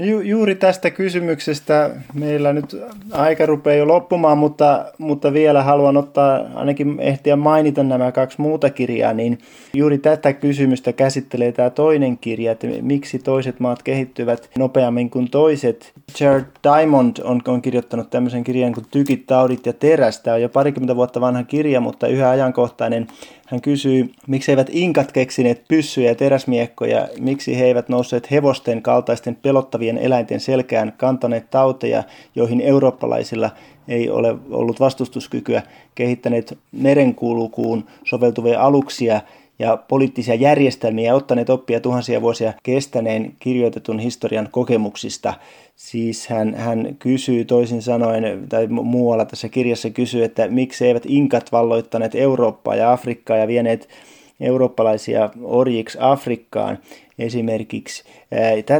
No 0.00 0.06
ju, 0.06 0.20
juuri 0.20 0.54
tästä 0.54 0.90
kysymyksestä 0.90 1.90
meillä 2.14 2.52
nyt 2.52 2.76
aika 3.12 3.46
rupeaa 3.46 3.76
jo 3.76 3.88
loppumaan, 3.88 4.38
mutta, 4.38 4.84
mutta 4.98 5.32
vielä 5.32 5.62
haluan 5.62 5.96
ottaa 5.96 6.40
ainakin 6.54 7.00
ehtiä 7.00 7.36
mainita 7.36 7.82
nämä 7.82 8.12
kaksi 8.12 8.40
muuta 8.40 8.70
kirjaa, 8.70 9.12
niin 9.12 9.38
juuri 9.74 9.98
tätä 9.98 10.32
kysymystä 10.32 10.92
käsittelee 10.92 11.52
tämä 11.52 11.70
toinen 11.70 12.18
kirja, 12.18 12.52
että 12.52 12.66
miksi 12.80 13.18
toiset 13.18 13.60
maat 13.60 13.82
kehittyvät 13.82 14.50
nopeammin 14.58 15.10
kuin 15.10 15.30
toiset. 15.30 15.92
Jared 16.20 16.44
Diamond 16.64 17.16
on, 17.24 17.40
on 17.48 17.62
kirjoittanut 17.62 18.10
tämmöisen 18.10 18.44
kirjan 18.44 18.72
kuin 18.72 18.86
Tykit, 18.90 19.26
taudit 19.26 19.66
ja 19.66 19.72
teräs. 19.72 20.20
Tämä 20.20 20.34
on 20.34 20.42
jo 20.42 20.48
parikymmentä 20.48 20.96
vuotta 20.96 21.20
vanha 21.20 21.42
kirja, 21.42 21.80
mutta 21.80 22.06
yhä 22.06 22.30
ajankohtainen 22.30 23.06
hän 23.50 23.60
kysyy, 23.60 24.12
miksi 24.26 24.52
eivät 24.52 24.66
inkat 24.70 25.12
keksineet 25.12 25.64
pyssyjä 25.68 26.08
ja 26.08 26.14
teräsmiekkoja, 26.14 27.08
miksi 27.20 27.58
he 27.58 27.64
eivät 27.64 27.88
nousseet 27.88 28.30
hevosten 28.30 28.82
kaltaisten 28.82 29.36
pelottavien 29.36 29.98
eläinten 29.98 30.40
selkään 30.40 30.92
kantaneet 30.96 31.50
tauteja, 31.50 32.02
joihin 32.34 32.60
eurooppalaisilla 32.60 33.50
ei 33.88 34.10
ole 34.10 34.34
ollut 34.50 34.80
vastustuskykyä, 34.80 35.62
kehittäneet 35.94 36.58
merenkulkuun 36.72 37.84
soveltuvia 38.04 38.60
aluksia 38.60 39.20
ja 39.60 39.76
poliittisia 39.76 40.34
järjestelmiä 40.34 41.06
ja 41.06 41.14
ottaneet 41.14 41.50
oppia 41.50 41.80
tuhansia 41.80 42.20
vuosia 42.20 42.52
kestäneen 42.62 43.36
kirjoitetun 43.38 43.98
historian 43.98 44.48
kokemuksista. 44.50 45.34
Siis 45.76 46.28
hän, 46.28 46.54
hän 46.54 46.96
kysyy 46.98 47.44
toisin 47.44 47.82
sanoen, 47.82 48.48
tai 48.48 48.66
muualla 48.66 49.24
tässä 49.24 49.48
kirjassa 49.48 49.90
kysyy, 49.90 50.24
että 50.24 50.48
miksi 50.48 50.86
eivät 50.86 51.02
inkat 51.06 51.52
valloittaneet 51.52 52.14
Eurooppaa 52.14 52.74
ja 52.74 52.92
Afrikkaa 52.92 53.36
ja 53.36 53.46
vieneet 53.46 53.88
eurooppalaisia 54.40 55.30
orjiksi 55.42 55.98
Afrikkaan 56.00 56.78
esimerkiksi. 57.18 58.04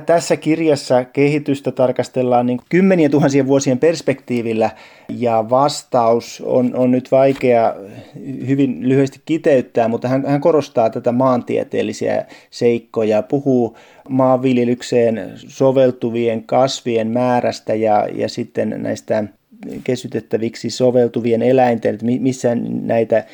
Tässä 0.07 0.37
kirjassa 0.37 1.05
kehitystä 1.05 1.73
tarkastellaan 1.73 2.47
niin 2.47 2.61
kymmeniä 2.69 3.09
tuhansien 3.09 3.47
vuosien 3.47 3.79
perspektiivillä 3.79 4.71
ja 5.09 5.45
vastaus 5.51 6.43
on, 6.47 6.75
on 6.75 6.91
nyt 6.91 7.11
vaikea 7.11 7.75
hyvin 8.47 8.89
lyhyesti 8.89 9.21
kiteyttää, 9.25 9.89
mutta 9.89 10.09
hän, 10.09 10.27
hän 10.27 10.41
korostaa 10.41 10.91
tätä 10.91 11.13
maantieteellisiä 11.13 12.25
seikkoja, 12.51 13.23
puhuu 13.23 13.77
maanviljelykseen 14.09 15.33
soveltuvien 15.37 16.45
kasvien 16.45 17.09
määrästä 17.09 17.75
ja, 17.75 18.09
ja 18.15 18.29
sitten 18.29 18.75
näistä 18.79 19.25
kesytettäviksi 19.85 20.71
soveltuvien 20.71 21.43
eläinten, 21.43 21.95
että 21.95 22.07
missä 22.07 22.55
näitä 22.83 23.25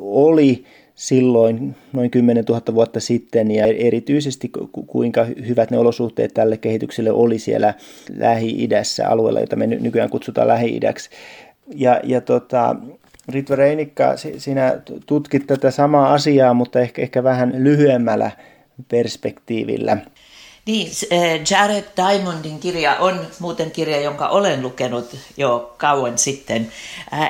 oli 0.00 0.64
silloin 1.02 1.76
noin 1.92 2.10
10 2.10 2.44
000 2.44 2.62
vuotta 2.74 3.00
sitten 3.00 3.50
ja 3.50 3.66
erityisesti 3.66 4.50
kuinka 4.86 5.24
hyvät 5.24 5.70
ne 5.70 5.78
olosuhteet 5.78 6.34
tälle 6.34 6.56
kehitykselle 6.56 7.12
oli 7.12 7.38
siellä 7.38 7.74
Lähi-idässä 8.16 9.08
alueella, 9.08 9.40
jota 9.40 9.56
me 9.56 9.66
nykyään 9.66 10.10
kutsutaan 10.10 10.48
Lähi-idäksi. 10.48 11.10
Ja, 11.74 12.00
ja 12.04 12.20
tota, 12.20 12.76
Ritva 13.28 13.56
Reinikka, 13.56 14.14
sinä 14.38 14.80
tutkit 15.06 15.46
tätä 15.46 15.70
samaa 15.70 16.12
asiaa, 16.12 16.54
mutta 16.54 16.80
ehkä, 16.80 17.02
ehkä 17.02 17.24
vähän 17.24 17.52
lyhyemmällä 17.56 18.30
perspektiivillä. 18.88 19.96
Niin, 20.66 20.88
eh, 21.10 21.40
Jared 21.50 21.84
Diamondin 21.96 22.58
kirja 22.58 22.96
on 22.96 23.20
muuten 23.40 23.70
kirja, 23.70 24.00
jonka 24.00 24.28
olen 24.28 24.62
lukenut 24.62 25.16
jo 25.36 25.74
kauan 25.76 26.18
sitten. 26.18 26.68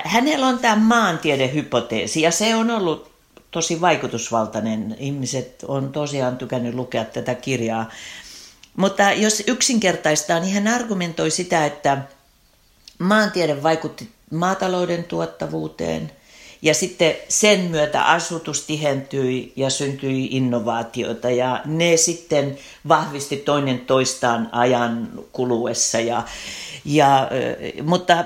Hänellä 0.05 0.47
on 0.47 0.59
tämä 0.59 0.77
maantiedehypoteesi 0.77 2.23
ja 2.23 2.31
se 2.31 2.55
on 2.55 2.71
ollut 2.71 3.12
tosi 3.53 3.81
vaikutusvaltainen. 3.81 4.97
Ihmiset 4.99 5.65
on 5.69 5.93
tosiaan 5.93 6.38
tykännyt 6.38 6.75
lukea 6.75 7.05
tätä 7.05 7.35
kirjaa. 7.35 7.91
Mutta 8.77 9.12
jos 9.12 9.43
yksinkertaistaa, 9.47 10.41
niin 10.41 10.55
hän 10.55 10.69
argumentoi 10.69 11.31
sitä, 11.31 11.67
että 11.67 11.99
maantiede 12.99 13.62
vaikutti 13.62 14.09
maatalouden 14.31 15.05
tuottavuuteen 15.05 16.11
ja 16.62 16.75
sitten 16.75 17.15
sen 17.29 17.61
myötä 17.61 18.05
asutus 18.05 18.62
tihentyi 18.62 19.53
ja 19.57 19.71
syntyi 19.71 20.29
innovaatioita 20.31 21.31
ja 21.31 21.62
ne 21.65 21.97
sitten 21.97 22.59
vahvisti 22.88 23.37
toinen 23.37 23.81
toistaan 23.81 24.49
ajan 24.53 25.09
kuluessa. 25.33 26.01
Ja, 26.01 26.23
ja, 26.85 27.29
mutta 27.83 28.25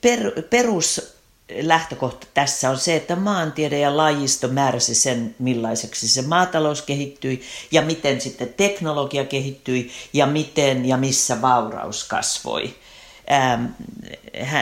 per, 0.00 0.42
perus 0.50 1.13
lähtökohta 1.50 2.26
tässä 2.34 2.70
on 2.70 2.78
se, 2.78 2.96
että 2.96 3.16
maantiede 3.16 3.78
ja 3.78 3.96
lajisto 3.96 4.48
määräsi 4.48 4.94
sen, 4.94 5.34
millaiseksi 5.38 6.08
se 6.08 6.22
maatalous 6.22 6.82
kehittyi 6.82 7.42
ja 7.70 7.82
miten 7.82 8.20
sitten 8.20 8.54
teknologia 8.56 9.24
kehittyi 9.24 9.90
ja 10.12 10.26
miten 10.26 10.86
ja 10.86 10.96
missä 10.96 11.42
vauraus 11.42 12.04
kasvoi. 12.04 12.74
Ähm, 13.32 13.64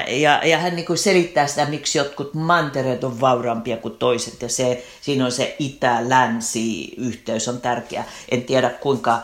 ja, 0.09 0.41
ja 0.45 0.59
hän 0.59 0.77
niin 0.77 0.99
selittää 0.99 1.47
sitä, 1.47 1.67
miksi 1.67 1.99
jotkut 1.99 2.35
mantereet 2.35 3.05
on 3.05 3.21
vauraampia 3.21 3.77
kuin 3.77 3.97
toiset 3.99 4.43
ja 4.43 4.49
se, 4.49 4.85
siinä 5.01 5.25
on 5.25 5.33
se 5.33 5.57
itä-länsi-yhteys 5.59 7.49
on 7.49 7.61
tärkeä. 7.61 8.05
En 8.31 8.43
tiedä 8.43 8.71
kuinka 8.71 9.23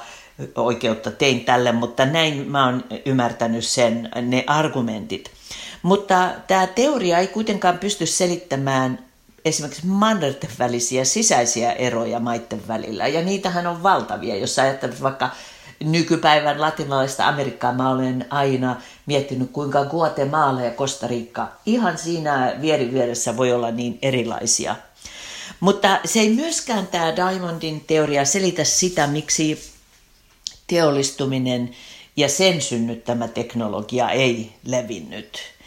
oikeutta 0.56 1.10
tein 1.10 1.44
tälle, 1.44 1.72
mutta 1.72 2.06
näin 2.06 2.50
mä 2.50 2.64
oon 2.64 2.84
ymmärtänyt 3.06 3.64
sen, 3.64 4.10
ne 4.22 4.44
argumentit. 4.46 5.37
Mutta 5.82 6.30
tämä 6.46 6.66
teoria 6.66 7.18
ei 7.18 7.26
kuitenkaan 7.26 7.78
pysty 7.78 8.06
selittämään 8.06 9.08
esimerkiksi 9.44 9.86
mannerten 9.86 10.50
välisiä 10.58 11.04
sisäisiä 11.04 11.72
eroja 11.72 12.20
maiden 12.20 12.68
välillä. 12.68 13.06
Ja 13.06 13.22
niitähän 13.22 13.66
on 13.66 13.82
valtavia. 13.82 14.36
Jos 14.36 14.58
ajattelet 14.58 15.02
vaikka 15.02 15.30
nykypäivän 15.84 16.60
latinalaista 16.60 17.28
Amerikkaa, 17.28 17.72
mä 17.72 17.90
olen 17.90 18.26
aina 18.30 18.80
miettinyt, 19.06 19.50
kuinka 19.52 19.84
Guatemala 19.84 20.62
ja 20.62 20.70
Costa 20.70 21.06
Rica 21.06 21.48
ihan 21.66 21.98
siinä 21.98 22.54
vieri 22.60 22.92
vieressä 22.92 23.36
voi 23.36 23.52
olla 23.52 23.70
niin 23.70 23.98
erilaisia. 24.02 24.76
Mutta 25.60 26.00
se 26.04 26.20
ei 26.20 26.30
myöskään 26.30 26.86
tämä 26.86 27.16
Diamondin 27.16 27.84
teoria 27.86 28.24
selitä 28.24 28.64
sitä, 28.64 29.06
miksi 29.06 29.72
teollistuminen 30.66 31.70
ja 32.16 32.28
sen 32.28 32.62
synnyttämä 32.62 33.28
teknologia 33.28 34.10
ei 34.10 34.52
levinnyt. 34.64 35.57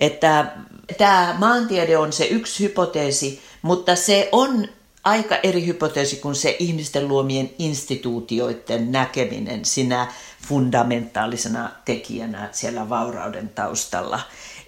Että 0.00 0.52
tämä 0.98 1.34
maantiede 1.38 1.98
on 1.98 2.12
se 2.12 2.26
yksi 2.26 2.64
hypoteesi, 2.64 3.40
mutta 3.62 3.96
se 3.96 4.28
on 4.32 4.68
aika 5.04 5.36
eri 5.42 5.66
hypoteesi 5.66 6.16
kuin 6.16 6.34
se 6.34 6.56
ihmisten 6.58 7.08
luomien 7.08 7.50
instituutioiden 7.58 8.92
näkeminen 8.92 9.64
sinä 9.64 10.12
fundamentaalisena 10.48 11.70
tekijänä 11.84 12.48
siellä 12.52 12.88
vaurauden 12.88 13.48
taustalla. 13.48 14.20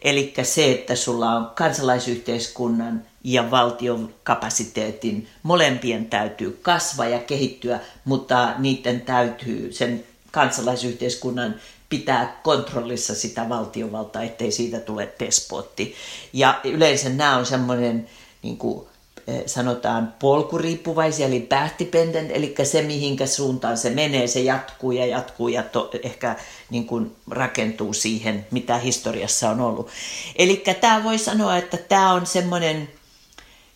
Eli 0.02 0.34
se, 0.42 0.72
että 0.72 0.96
sulla 0.96 1.30
on 1.30 1.50
kansalaisyhteiskunnan 1.54 3.02
ja 3.24 3.50
valtion 3.50 4.14
kapasiteetin, 4.22 5.28
molempien 5.42 6.06
täytyy 6.06 6.58
kasvaa 6.62 7.06
ja 7.06 7.18
kehittyä, 7.18 7.80
mutta 8.04 8.54
niiden 8.58 9.00
täytyy 9.00 9.72
sen 9.72 10.04
kansalaisyhteiskunnan 10.30 11.54
pitää 11.90 12.40
kontrollissa 12.42 13.14
sitä 13.14 13.48
valtiovaltaa, 13.48 14.22
ettei 14.22 14.52
siitä 14.52 14.80
tule 14.80 15.08
despotti. 15.20 15.94
Ja 16.32 16.60
yleensä 16.64 17.08
nämä 17.08 17.36
on 17.36 17.46
semmoinen, 17.46 18.10
niin 18.42 18.56
kuin 18.56 18.86
eh, 19.26 19.42
sanotaan, 19.46 20.14
polkuriippuvaisia, 20.18 21.26
eli 21.26 21.40
päähtipenden, 21.40 22.30
eli 22.30 22.54
se 22.62 22.82
mihinkä 22.82 23.26
suuntaan 23.26 23.78
se 23.78 23.90
menee, 23.90 24.26
se 24.26 24.40
jatkuu 24.40 24.92
ja 24.92 25.06
jatkuu 25.06 25.48
ja 25.48 25.62
to, 25.62 25.90
ehkä 26.02 26.36
niin 26.70 26.86
kuin 26.86 27.16
rakentuu 27.30 27.92
siihen, 27.92 28.46
mitä 28.50 28.78
historiassa 28.78 29.50
on 29.50 29.60
ollut. 29.60 29.88
Eli 30.36 30.62
tämä 30.80 31.04
voi 31.04 31.18
sanoa, 31.18 31.56
että 31.56 31.76
tämä 31.76 32.12
on 32.12 32.26
semmoinen, 32.26 32.88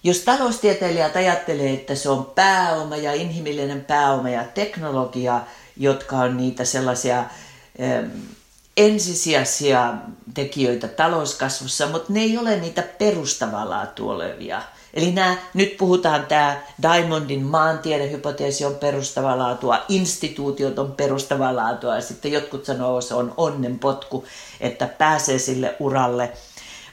jos 0.05 0.19
taloustieteilijät 0.19 1.17
ajattelee, 1.17 1.73
että 1.73 1.95
se 1.95 2.09
on 2.09 2.25
pääoma 2.35 2.97
ja 2.97 3.13
inhimillinen 3.13 3.85
pääoma 3.85 4.31
ja 4.31 4.45
teknologia, 4.45 5.41
jotka 5.77 6.17
on 6.17 6.37
niitä 6.37 6.65
sellaisia 6.65 7.25
ensisijaisia 8.77 9.95
tekijöitä 10.35 10.89
talouskasvussa, 10.89 11.87
mutta 11.87 12.13
ne 12.13 12.21
ei 12.21 12.39
ole 12.39 12.57
niitä 12.57 12.83
perustavaa 12.83 13.71
laatua 13.71 14.15
olevia. 14.15 14.63
Eli 14.95 15.13
nämä, 15.13 15.37
nyt 15.55 15.77
puhutaan 15.77 16.27
tämä 16.27 16.63
Diamondin 16.83 17.43
maantiedehypoteesi 17.43 18.65
on 18.65 18.75
perustavaa 18.75 19.39
laatua, 19.39 19.85
instituutiot 19.89 20.79
on 20.79 20.93
perustavaa 20.93 21.57
laatua 21.57 21.95
ja 21.95 22.01
sitten 22.01 22.33
jotkut 22.33 22.65
sanoo, 22.65 22.99
että 22.99 23.09
se 23.09 23.15
on 23.15 23.35
onnenpotku, 23.37 24.25
että 24.61 24.87
pääsee 24.87 25.39
sille 25.39 25.77
uralle. 25.81 26.33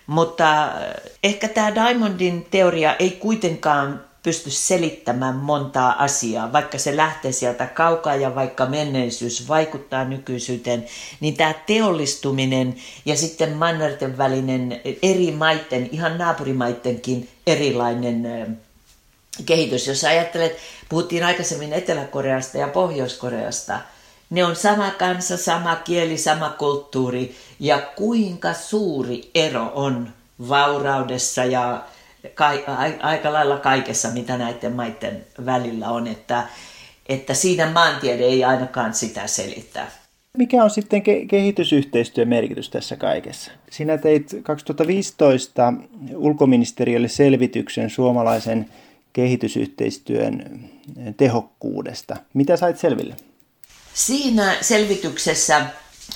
Mutta 0.07 0.71
ehkä 1.23 1.47
tämä 1.47 1.75
Diamondin 1.75 2.47
teoria 2.51 2.95
ei 2.95 3.11
kuitenkaan 3.11 4.10
pysty 4.23 4.51
selittämään 4.51 5.35
montaa 5.35 6.03
asiaa, 6.03 6.53
vaikka 6.53 6.77
se 6.77 6.97
lähtee 6.97 7.31
sieltä 7.31 7.65
kaukaa 7.65 8.15
ja 8.15 8.35
vaikka 8.35 8.65
menneisyys 8.65 9.47
vaikuttaa 9.47 10.05
nykyisyyteen, 10.05 10.85
niin 11.19 11.37
tämä 11.37 11.53
teollistuminen 11.53 12.75
ja 13.05 13.17
sitten 13.17 13.53
mannerten 13.53 14.17
välinen 14.17 14.81
eri 15.03 15.31
maiden, 15.31 15.89
ihan 15.91 16.17
naapurimaittenkin 16.17 17.29
erilainen 17.47 18.27
kehitys. 19.45 19.87
Jos 19.87 20.03
ajattelet, 20.03 20.57
puhuttiin 20.89 21.23
aikaisemmin 21.23 21.73
Etelä-Koreasta 21.73 22.57
ja 22.57 22.67
Pohjois-Koreasta, 22.67 23.79
Ne 24.31 24.45
on 24.45 24.55
sama 24.55 24.91
kansa, 24.91 25.37
sama 25.37 25.75
kieli, 25.75 26.17
sama 26.17 26.49
kulttuuri 26.49 27.35
ja 27.59 27.79
kuinka 27.95 28.53
suuri 28.53 29.31
ero 29.35 29.71
on 29.75 30.09
vauraudessa 30.49 31.45
ja 31.45 31.83
ka- 32.33 32.53
aika 33.01 33.33
lailla 33.33 33.57
kaikessa, 33.57 34.09
mitä 34.09 34.37
näiden 34.37 34.73
maiden 34.73 35.25
välillä 35.45 35.89
on, 35.89 36.07
että, 36.07 36.43
että 37.09 37.33
siinä 37.33 37.69
maantiede 37.69 38.23
ei 38.23 38.43
ainakaan 38.43 38.93
sitä 38.93 39.27
selittää. 39.27 39.91
Mikä 40.37 40.63
on 40.63 40.69
sitten 40.69 41.01
ke- 41.01 41.25
kehitysyhteistyön 41.27 42.27
merkitys 42.27 42.69
tässä 42.69 42.95
kaikessa? 42.95 43.51
Sinä 43.71 43.97
teit 43.97 44.35
2015 44.43 45.73
ulkoministeriölle 46.15 47.07
selvityksen 47.07 47.89
suomalaisen 47.89 48.69
kehitysyhteistyön 49.13 50.59
tehokkuudesta. 51.17 52.15
Mitä 52.33 52.57
sait 52.57 52.77
selville? 52.79 53.15
Siinä 53.93 54.55
selvityksessä 54.61 55.65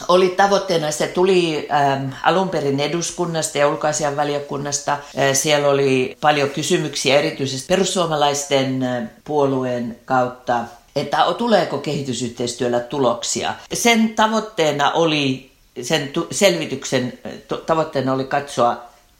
oli 0.07 0.29
tavoitteena, 0.29 0.91
se 0.91 1.07
tuli 1.07 1.67
ähm, 1.71 2.09
alun 2.23 2.49
perin 2.49 2.79
eduskunnasta 2.79 3.57
ja 3.57 3.67
ulkoasian 3.67 4.15
valiokunnasta. 4.15 4.91
Äh, 4.91 4.99
siellä 5.33 5.67
oli 5.67 6.17
paljon 6.21 6.49
kysymyksiä 6.49 7.19
erityisesti 7.19 7.67
perussuomalaisten 7.67 8.83
äh, 8.83 9.03
puolueen 9.23 9.97
kautta, 10.05 10.59
että 10.95 11.25
tuleeko 11.37 11.77
kehitysyhteistyöllä 11.77 12.79
tuloksia. 12.79 13.53
Sen 13.73 14.09
tavoitteena 14.15 14.91
oli, 14.91 15.51
sen 15.81 16.11
selvityksen 16.31 17.13
äh, 17.25 17.59
tavoitteena 17.65 18.13
oli 18.13 18.23
katsoa, 18.23 18.77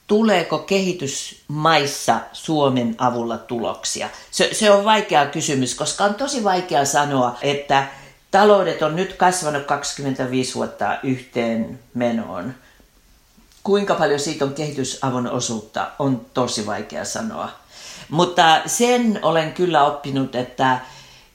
tuleeko 0.08 0.58
kehitysmaissa 0.58 2.20
Suomen 2.34 2.96
avulla 2.98 3.38
tuloksia. 3.38 4.10
Se, 4.32 4.50
se 4.54 4.72
on 4.72 4.86
vaikea 4.86 5.26
kysymys, 5.26 5.76
koska 5.76 6.04
on 6.04 6.16
tosi 6.16 6.44
vaikea 6.44 6.86
sanoa, 6.86 7.38
että 7.42 7.88
Taloudet 8.36 8.82
on 8.82 8.96
nyt 8.96 9.14
kasvanut 9.14 9.66
25 9.66 10.56
vuotta 10.56 10.98
yhteen 11.04 11.80
menoon. 11.94 12.54
Kuinka 13.64 13.96
paljon 13.96 14.20
siitä 14.20 14.46
on 14.46 14.54
kehitysavun 14.54 15.28
osuutta, 15.28 15.92
on 16.00 16.26
tosi 16.34 16.66
vaikea 16.66 17.06
sanoa. 17.06 17.50
Mutta 18.10 18.62
sen 18.66 19.20
olen 19.22 19.54
kyllä 19.54 19.84
oppinut, 19.84 20.36
että 20.36 20.80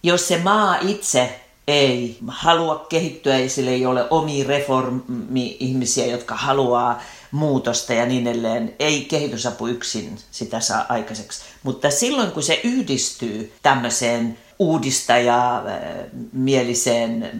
jos 0.02 0.28
se 0.28 0.38
maa 0.38 0.76
itse 0.80 1.40
ei 1.68 2.18
halua 2.28 2.86
kehittyä 2.88 3.38
ja 3.38 3.50
sillä 3.50 3.70
ei 3.70 3.86
ole 3.86 4.06
omia 4.10 4.48
reformi-ihmisiä, 4.48 6.06
jotka 6.06 6.34
haluaa 6.34 7.02
muutosta 7.30 7.92
ja 7.92 8.06
niin 8.06 8.26
edelleen. 8.26 8.74
Ei 8.78 9.04
kehitysapu 9.04 9.66
yksin 9.66 10.18
sitä 10.30 10.60
saa 10.60 10.86
aikaiseksi. 10.88 11.42
Mutta 11.62 11.90
silloin 11.90 12.30
kun 12.30 12.42
se 12.42 12.60
yhdistyy 12.64 13.52
tämmöiseen 13.62 14.38
uudistajamieliseen 14.60 17.30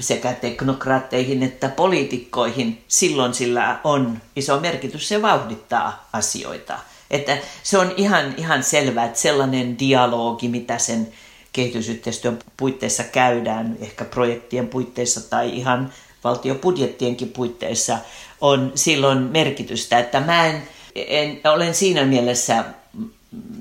sekä 0.00 0.32
teknokraatteihin 0.32 1.42
että 1.42 1.68
poliitikkoihin, 1.68 2.84
silloin 2.88 3.34
sillä 3.34 3.80
on 3.84 4.18
iso 4.36 4.60
merkitys, 4.60 5.08
se 5.08 5.22
vauhdittaa 5.22 6.08
asioita. 6.12 6.78
Että 7.10 7.38
se 7.62 7.78
on 7.78 7.92
ihan, 7.96 8.34
ihan 8.36 8.62
selvää, 8.62 9.04
että 9.04 9.20
sellainen 9.20 9.78
dialogi, 9.78 10.48
mitä 10.48 10.78
sen 10.78 11.08
kehitysyhteistyön 11.52 12.38
puitteissa 12.56 13.04
käydään, 13.04 13.76
ehkä 13.80 14.04
projektien 14.04 14.68
puitteissa 14.68 15.30
tai 15.30 15.56
ihan 15.56 15.92
valtiobudjettienkin 16.24 17.28
puitteissa, 17.28 17.98
on 18.40 18.72
silloin 18.74 19.18
merkitystä. 19.18 19.98
Että 19.98 20.20
mä 20.20 20.46
en, 20.46 20.62
en, 20.94 21.40
olen 21.44 21.74
siinä 21.74 22.04
mielessä 22.04 22.64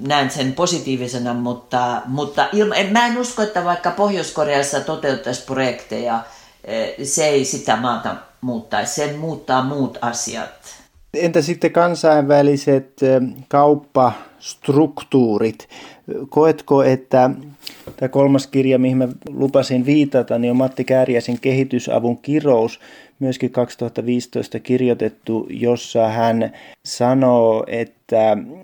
näen 0.07 0.31
sen 0.31 0.53
positiivisena, 0.53 1.34
mutta, 1.34 2.01
mutta 2.05 2.49
ilma, 2.53 2.75
en, 2.75 2.93
mä 2.93 3.07
en 3.07 3.17
usko, 3.17 3.41
että 3.41 3.63
vaikka 3.63 3.91
Pohjois-Koreassa 3.91 4.81
toteuttaisi 4.81 5.45
projekteja, 5.45 6.19
eh, 6.63 6.93
se 7.03 7.27
ei 7.27 7.45
sitä 7.45 7.75
maata 7.75 8.15
muuttaisi. 8.41 8.93
Sen 8.93 9.19
muuttaa 9.19 9.63
muut 9.63 9.97
asiat. 10.01 10.49
Entä 11.13 11.41
sitten 11.41 11.71
kansainväliset 11.71 13.03
eh, 13.03 13.21
kauppastruktuurit? 13.47 15.69
Koetko, 16.29 16.84
että 16.84 17.29
tämä 17.97 18.10
kolmas 18.10 18.47
kirja, 18.47 18.79
mihin 18.79 18.97
mä 18.97 19.07
lupasin 19.29 19.86
viitata, 19.86 20.39
niin 20.39 20.51
on 20.51 20.57
Matti 20.57 20.84
Kääriäisen 20.84 21.39
kehitysavun 21.39 22.17
kirous, 22.17 22.79
myöskin 23.19 23.51
2015 23.51 24.60
kirjoitettu, 24.60 25.47
jossa 25.49 26.07
hän 26.07 26.53
sanoo, 26.86 27.63
että 27.67 28.00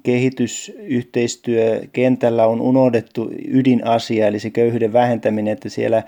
kehitysyhteistyö 0.03 1.81
kentällä 1.93 2.47
on 2.47 2.61
unohdettu 2.61 3.29
ydinasia, 3.47 4.27
eli 4.27 4.39
se 4.39 4.49
köyhyyden 4.49 4.93
vähentäminen, 4.93 5.53
että 5.53 5.69
siellä 5.69 6.03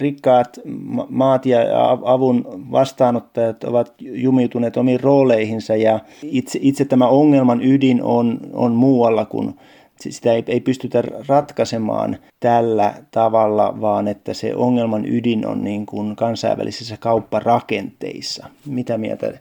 rikkaat 0.00 0.60
maat 1.08 1.46
ja 1.46 1.60
avun 2.04 2.66
vastaanottajat 2.70 3.64
ovat 3.64 3.94
jumiutuneet 4.00 4.76
omiin 4.76 5.00
rooleihinsa 5.00 5.76
ja 5.76 6.00
itse, 6.22 6.58
itse 6.62 6.84
tämä 6.84 7.08
ongelman 7.08 7.64
ydin 7.64 8.02
on, 8.02 8.40
on 8.52 8.72
muualla 8.72 9.24
kuin 9.24 9.54
sitä 10.00 10.32
ei, 10.32 10.44
ei 10.46 10.60
pystytä 10.60 11.02
ratkaisemaan 11.28 12.18
tällä 12.40 12.94
tavalla, 13.10 13.80
vaan 13.80 14.08
että 14.08 14.34
se 14.34 14.54
ongelman 14.54 15.06
ydin 15.06 15.46
on 15.46 15.64
niin 15.64 15.86
kuin 15.86 16.16
kansainvälisissä 16.16 16.96
kaupparakenteissa. 17.00 18.46
Mitä 18.66 18.98
mieltä 18.98 19.38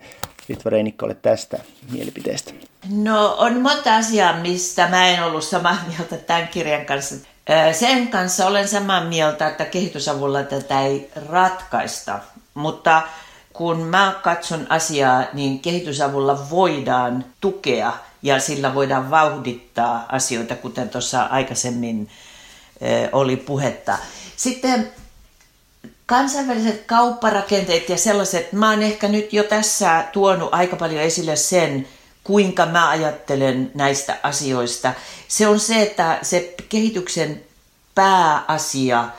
Ritva 0.50 0.70
Reinikka 0.70 1.06
olet 1.06 1.22
tästä 1.22 1.60
mielipiteestä? 1.92 2.54
No 2.90 3.36
on 3.38 3.62
monta 3.62 3.96
asiaa, 3.96 4.34
mistä 4.34 4.88
mä 4.88 5.08
en 5.08 5.24
ollut 5.24 5.44
samaa 5.44 5.78
mieltä 5.98 6.18
tämän 6.18 6.48
kirjan 6.48 6.86
kanssa. 6.86 7.16
Sen 7.72 8.08
kanssa 8.08 8.48
olen 8.48 8.68
samaa 8.68 9.04
mieltä, 9.04 9.48
että 9.48 9.66
kehitysavulla 9.66 10.44
tätä 10.44 10.82
ei 10.82 11.12
ratkaista, 11.30 12.20
mutta 12.54 13.02
kun 13.54 13.80
mä 13.80 14.16
katson 14.24 14.68
asiaa, 14.70 15.24
niin 15.34 15.60
kehitysavulla 15.60 16.50
voidaan 16.50 17.26
tukea 17.42 17.94
ja 18.22 18.40
sillä 18.40 18.74
voidaan 18.74 19.12
vauhdittaa 19.12 20.06
asioita, 20.10 20.56
kuten 20.56 20.90
tuossa 20.90 21.24
aikaisemmin 21.24 22.10
oli 23.12 23.36
puhetta. 23.36 23.98
Sitten 24.36 24.92
kansainväliset 26.06 26.84
kaupparakenteet 26.86 27.90
ja 27.90 27.98
sellaiset, 27.98 28.54
mä 28.54 28.70
oon 28.70 28.82
ehkä 28.84 29.08
nyt 29.08 29.34
jo 29.34 29.44
tässä 29.44 30.06
tuonut 30.12 30.50
aika 30.52 30.76
paljon 30.76 31.02
esille 31.02 31.36
sen, 31.36 31.88
kuinka 32.26 32.66
mä 32.66 32.90
ajattelen 32.90 33.72
näistä 33.74 34.18
asioista. 34.24 34.94
Se 35.28 35.48
on 35.48 35.60
se, 35.60 35.82
että 35.82 36.20
se 36.22 36.56
kehityksen 36.70 37.44
pääasia 37.96 39.10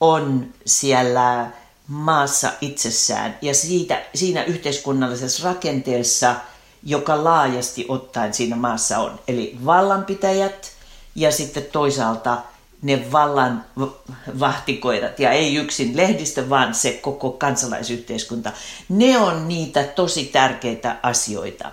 on 0.00 0.46
siellä 0.66 1.50
maassa 1.88 2.52
itsessään 2.60 3.38
ja 3.42 3.54
siitä, 3.54 4.02
siinä 4.14 4.44
yhteiskunnallisessa 4.44 5.48
rakenteessa– 5.48 6.34
joka 6.84 7.24
laajasti 7.24 7.86
ottaen 7.88 8.34
siinä 8.34 8.56
maassa 8.56 8.98
on. 8.98 9.20
Eli 9.28 9.58
vallanpitäjät 9.64 10.72
ja 11.14 11.32
sitten 11.32 11.64
toisaalta 11.72 12.38
ne 12.82 13.12
vallan 13.12 13.64
vahtikoirat 14.40 15.20
ja 15.20 15.30
ei 15.30 15.54
yksin 15.54 15.96
lehdistö, 15.96 16.50
vaan 16.50 16.74
se 16.74 16.92
koko 16.92 17.30
kansalaisyhteiskunta. 17.30 18.52
Ne 18.88 19.18
on 19.18 19.48
niitä 19.48 19.84
tosi 19.84 20.24
tärkeitä 20.24 20.96
asioita. 21.02 21.72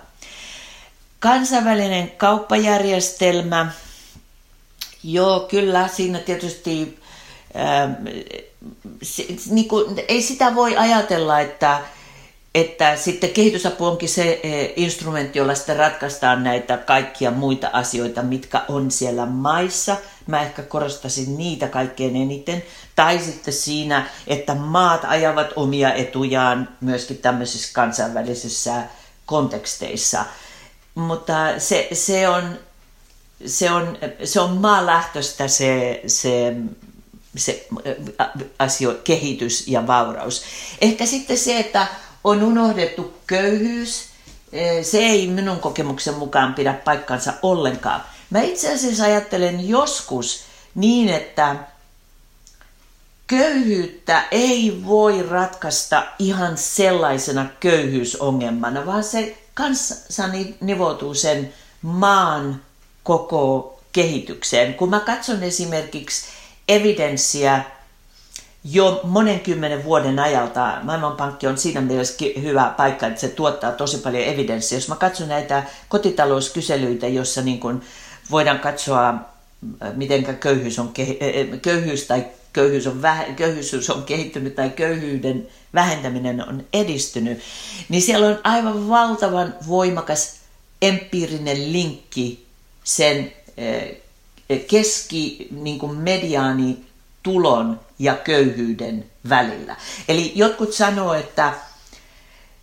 Kansainvälinen 1.22 2.10
kauppajärjestelmä, 2.10 3.72
joo 5.04 5.40
kyllä 5.40 5.88
siinä 5.88 6.18
tietysti 6.18 6.98
ähm, 7.56 7.92
se, 9.02 9.26
niin 9.50 9.68
kuin, 9.68 10.04
ei 10.08 10.22
sitä 10.22 10.54
voi 10.54 10.76
ajatella, 10.76 11.40
että 11.40 11.80
että 12.54 12.96
sitten 12.96 13.30
kehitysapu 13.30 13.86
onkin 13.86 14.08
se 14.08 14.40
eh, 14.42 14.72
instrumentti, 14.76 15.38
jolla 15.38 15.54
sitten 15.54 15.76
ratkaistaan 15.76 16.44
näitä 16.44 16.76
kaikkia 16.76 17.30
muita 17.30 17.70
asioita, 17.72 18.22
mitkä 18.22 18.60
on 18.68 18.90
siellä 18.90 19.26
maissa. 19.26 19.96
Mä 20.26 20.42
ehkä 20.42 20.62
korostasin 20.62 21.38
niitä 21.38 21.68
kaikkein 21.68 22.16
eniten. 22.16 22.62
Tai 22.96 23.18
sitten 23.18 23.54
siinä, 23.54 24.06
että 24.26 24.54
maat 24.54 25.04
ajavat 25.04 25.46
omia 25.56 25.94
etujaan 25.94 26.68
myöskin 26.80 27.18
tämmöisissä 27.18 27.70
kansainvälisissä 27.72 28.82
konteksteissa. 29.26 30.24
Mutta 30.94 31.58
se, 31.58 31.88
se 31.92 32.28
on, 32.28 32.58
se 33.46 33.70
on, 33.70 33.98
se 34.24 34.40
on 34.40 34.56
maalähtöistä 34.56 35.48
se, 35.48 36.02
se 36.06 36.56
se 37.36 37.66
asio, 38.58 39.00
kehitys 39.04 39.68
ja 39.68 39.86
vauraus. 39.86 40.42
Ehkä 40.80 41.06
sitten 41.06 41.38
se, 41.38 41.58
että 41.58 41.86
on 42.24 42.42
unohdettu 42.42 43.14
köyhyys. 43.26 44.04
Eh, 44.52 44.84
se 44.84 44.98
ei 44.98 45.26
minun 45.26 45.60
kokemuksen 45.60 46.14
mukaan 46.14 46.54
pidä 46.54 46.72
paikkansa 46.72 47.32
ollenkaan. 47.42 48.04
Mä 48.30 48.40
itse 48.40 48.74
asiassa 48.74 49.04
ajattelen 49.04 49.68
joskus 49.68 50.42
niin, 50.74 51.08
että 51.08 51.56
köyhyyttä 53.26 54.24
ei 54.30 54.82
voi 54.86 55.22
ratkaista 55.22 56.06
ihan 56.18 56.58
sellaisena 56.58 57.46
köyhyysongelmana, 57.60 58.86
vaan 58.86 59.04
se 59.04 59.41
kanssa 59.54 60.24
nivoutuu 60.60 61.14
sen 61.14 61.52
maan 61.82 62.62
koko 63.02 63.72
kehitykseen. 63.92 64.74
Kun 64.74 64.90
mä 64.90 65.00
katson 65.00 65.42
esimerkiksi 65.42 66.26
evidenssiä 66.68 67.64
jo 68.64 69.00
monen 69.04 69.40
kymmenen 69.40 69.84
vuoden 69.84 70.18
ajalta. 70.18 70.78
Maailmanpankki 70.82 71.46
on 71.46 71.58
siinä 71.58 71.80
mielessä 71.80 72.24
hyvä 72.42 72.74
paikka, 72.76 73.06
että 73.06 73.20
se 73.20 73.28
tuottaa 73.28 73.72
tosi 73.72 73.98
paljon 73.98 74.24
evidenssiä. 74.24 74.78
Jos 74.78 74.88
mä 74.88 74.96
katson 74.96 75.28
näitä 75.28 75.62
kotitalouskyselyitä, 75.88 77.06
jossa 77.06 77.42
niin 77.42 77.60
voidaan 78.30 78.58
katsoa, 78.58 79.14
miten 79.94 80.36
köyhyys, 80.36 80.78
on, 80.78 80.92
köyhyys 81.62 82.06
tai 82.06 82.24
köyhyys 82.52 82.86
on, 82.86 83.02
väh, 83.02 83.36
köyhyys 83.36 83.90
on 83.90 84.02
kehittynyt 84.02 84.54
tai 84.54 84.70
köyhyyden 84.70 85.48
vähentäminen 85.74 86.48
on 86.48 86.64
edistynyt, 86.72 87.40
niin 87.88 88.02
siellä 88.02 88.26
on 88.26 88.40
aivan 88.44 88.88
valtavan 88.88 89.54
voimakas 89.68 90.36
empiirinen 90.82 91.72
linkki 91.72 92.46
sen 92.84 93.32
keski 94.66 95.48
niin 95.50 95.78
kuin 95.78 95.96
mediaani 95.96 96.84
tulon 97.22 97.80
ja 97.98 98.14
köyhyyden 98.14 99.04
välillä. 99.28 99.76
Eli 100.08 100.32
jotkut 100.34 100.72
sanoo, 100.72 101.14
että 101.14 101.52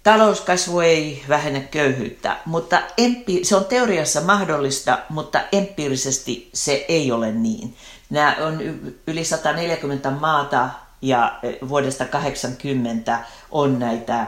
talouskasvu 0.04 0.80
ei 0.80 1.24
vähennä 1.30 1.60
köyhyyttä, 1.60 2.38
mutta 2.46 2.82
empi- 2.98 3.46
se 3.46 3.56
on 3.56 3.66
teoriassa 3.66 4.22
mahdollista, 4.22 5.00
mutta 5.10 5.42
empiirisesti 5.52 6.50
se 6.54 6.86
ei 6.88 7.12
ole 7.12 7.32
niin. 7.32 7.76
Nämä 8.10 8.36
on 8.40 8.62
yli 9.08 9.26
140 9.26 10.12
maata 10.12 10.70
ja 11.02 11.40
e, 11.44 11.68
vuodesta 11.70 12.06
80 12.06 13.20
on 13.52 13.80
näitä 13.80 14.28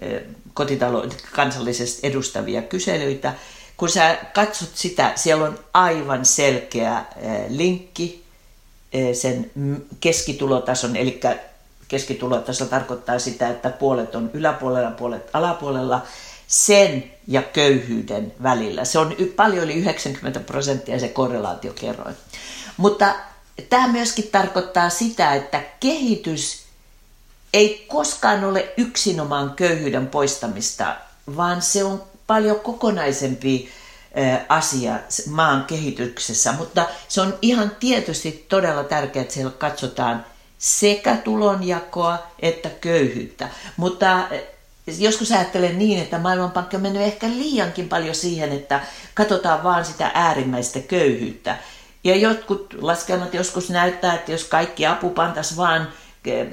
e, 0.00 0.20
kotitalouden 0.54 1.18
kansallisesti 1.32 2.06
edustavia 2.06 2.62
kyselyitä. 2.62 3.34
Kun 3.76 3.88
sä 3.88 4.18
katsot 4.34 4.70
sitä, 4.74 5.12
siellä 5.16 5.44
on 5.44 5.58
aivan 5.74 6.24
selkeä 6.24 7.04
e, 7.16 7.28
linkki 7.48 8.24
sen 9.12 9.50
keskitulotason, 10.00 10.96
eli 10.96 11.20
keskitulotaso 11.88 12.66
tarkoittaa 12.66 13.18
sitä, 13.18 13.48
että 13.48 13.70
puolet 13.70 14.14
on 14.14 14.30
yläpuolella, 14.34 14.90
puolet 14.90 15.30
alapuolella, 15.32 16.02
sen 16.46 17.10
ja 17.26 17.42
köyhyyden 17.42 18.32
välillä. 18.42 18.84
Se 18.84 18.98
on 18.98 19.16
paljon 19.36 19.64
yli 19.64 19.74
90 19.74 20.40
prosenttia 20.40 21.00
se 21.00 21.08
korrelaatiokerroin. 21.08 22.14
Mutta 22.80 23.14
tämä 23.68 23.88
myöskin 23.88 24.28
tarkoittaa 24.32 24.90
sitä, 24.90 25.34
että 25.34 25.62
kehitys 25.80 26.62
ei 27.54 27.86
koskaan 27.88 28.44
ole 28.44 28.72
yksinomaan 28.76 29.50
köyhyyden 29.50 30.06
poistamista, 30.06 30.96
vaan 31.36 31.62
se 31.62 31.84
on 31.84 32.02
paljon 32.26 32.60
kokonaisempi 32.60 33.70
asia 34.48 34.98
maan 35.26 35.64
kehityksessä. 35.64 36.52
Mutta 36.52 36.86
se 37.08 37.20
on 37.20 37.38
ihan 37.42 37.72
tietysti 37.80 38.46
todella 38.48 38.84
tärkeää, 38.84 39.22
että 39.22 39.34
siellä 39.34 39.52
katsotaan 39.58 40.24
sekä 40.58 41.16
tulonjakoa 41.16 42.18
että 42.38 42.70
köyhyyttä. 42.80 43.48
Mutta 43.76 44.28
joskus 44.98 45.32
ajattelen 45.32 45.78
niin, 45.78 46.02
että 46.02 46.18
Maailmanpankki 46.18 46.76
on 46.76 46.82
mennyt 46.82 47.02
ehkä 47.02 47.28
liiankin 47.28 47.88
paljon 47.88 48.14
siihen, 48.14 48.52
että 48.52 48.80
katsotaan 49.14 49.62
vaan 49.62 49.84
sitä 49.84 50.10
äärimmäistä 50.14 50.80
köyhyyttä. 50.80 51.58
Ja 52.04 52.16
jotkut 52.16 52.74
laskelmat 52.80 53.34
joskus 53.34 53.70
näyttää, 53.70 54.14
että 54.14 54.32
jos 54.32 54.44
kaikki 54.44 54.86
apu 54.86 55.10
pantaisi 55.10 55.56
vaan 55.56 55.88
eh, 56.24 56.46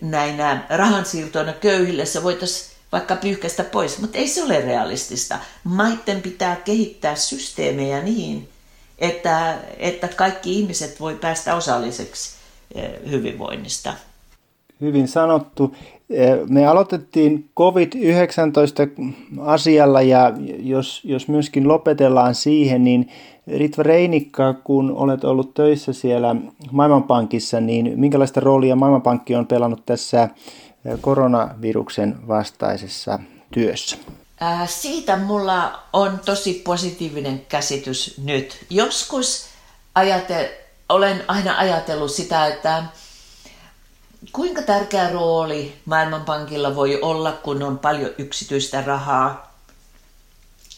näinä 0.00 0.66
rahansiirtoina 0.70 1.52
köyhille, 1.52 2.06
se 2.06 2.22
voitaisiin 2.22 2.76
vaikka 2.92 3.16
pyyhkäistä 3.16 3.64
pois, 3.64 3.98
mutta 3.98 4.18
ei 4.18 4.28
se 4.28 4.44
ole 4.44 4.60
realistista. 4.60 5.38
Maitten 5.64 6.22
pitää 6.22 6.56
kehittää 6.56 7.14
systeemejä 7.14 8.02
niin, 8.02 8.48
että, 8.98 9.58
että 9.78 10.08
kaikki 10.08 10.58
ihmiset 10.58 11.00
voi 11.00 11.14
päästä 11.14 11.54
osalliseksi 11.54 12.30
eh, 12.74 12.90
hyvinvoinnista. 13.10 13.94
Hyvin 14.80 15.08
sanottu. 15.08 15.76
Eh, 16.12 16.38
me 16.48 16.66
aloitettiin 16.66 17.50
COVID-19 17.58 19.04
asialla 19.40 20.02
ja 20.02 20.32
jos, 20.58 21.00
jos 21.04 21.28
myöskin 21.28 21.68
lopetellaan 21.68 22.34
siihen, 22.34 22.84
niin 22.84 23.10
Ritva 23.46 23.82
Reinikka, 23.82 24.54
kun 24.54 24.90
olet 24.96 25.24
ollut 25.24 25.54
töissä 25.54 25.92
siellä 25.92 26.36
Maailmanpankissa, 26.70 27.60
niin 27.60 27.92
minkälaista 27.96 28.40
roolia 28.40 28.76
Maailmanpankki 28.76 29.34
on 29.34 29.46
pelannut 29.46 29.86
tässä 29.86 30.22
eh, 30.22 31.00
koronaviruksen 31.00 32.28
vastaisessa 32.28 33.18
työssä? 33.50 33.96
Äh, 34.42 34.68
siitä 34.68 35.16
mulla 35.16 35.78
on 35.92 36.20
tosi 36.24 36.62
positiivinen 36.64 37.42
käsitys 37.48 38.20
nyt. 38.24 38.64
Joskus 38.70 39.46
ajate, 39.94 40.58
olen 40.88 41.22
aina 41.28 41.58
ajatellut 41.58 42.10
sitä, 42.10 42.46
että 42.46 42.82
kuinka 44.32 44.62
tärkeä 44.62 45.10
rooli 45.10 45.76
Maailmanpankilla 45.84 46.76
voi 46.76 47.02
olla, 47.02 47.32
kun 47.32 47.62
on 47.62 47.78
paljon 47.78 48.10
yksityistä 48.18 48.82
rahaa. 48.82 49.52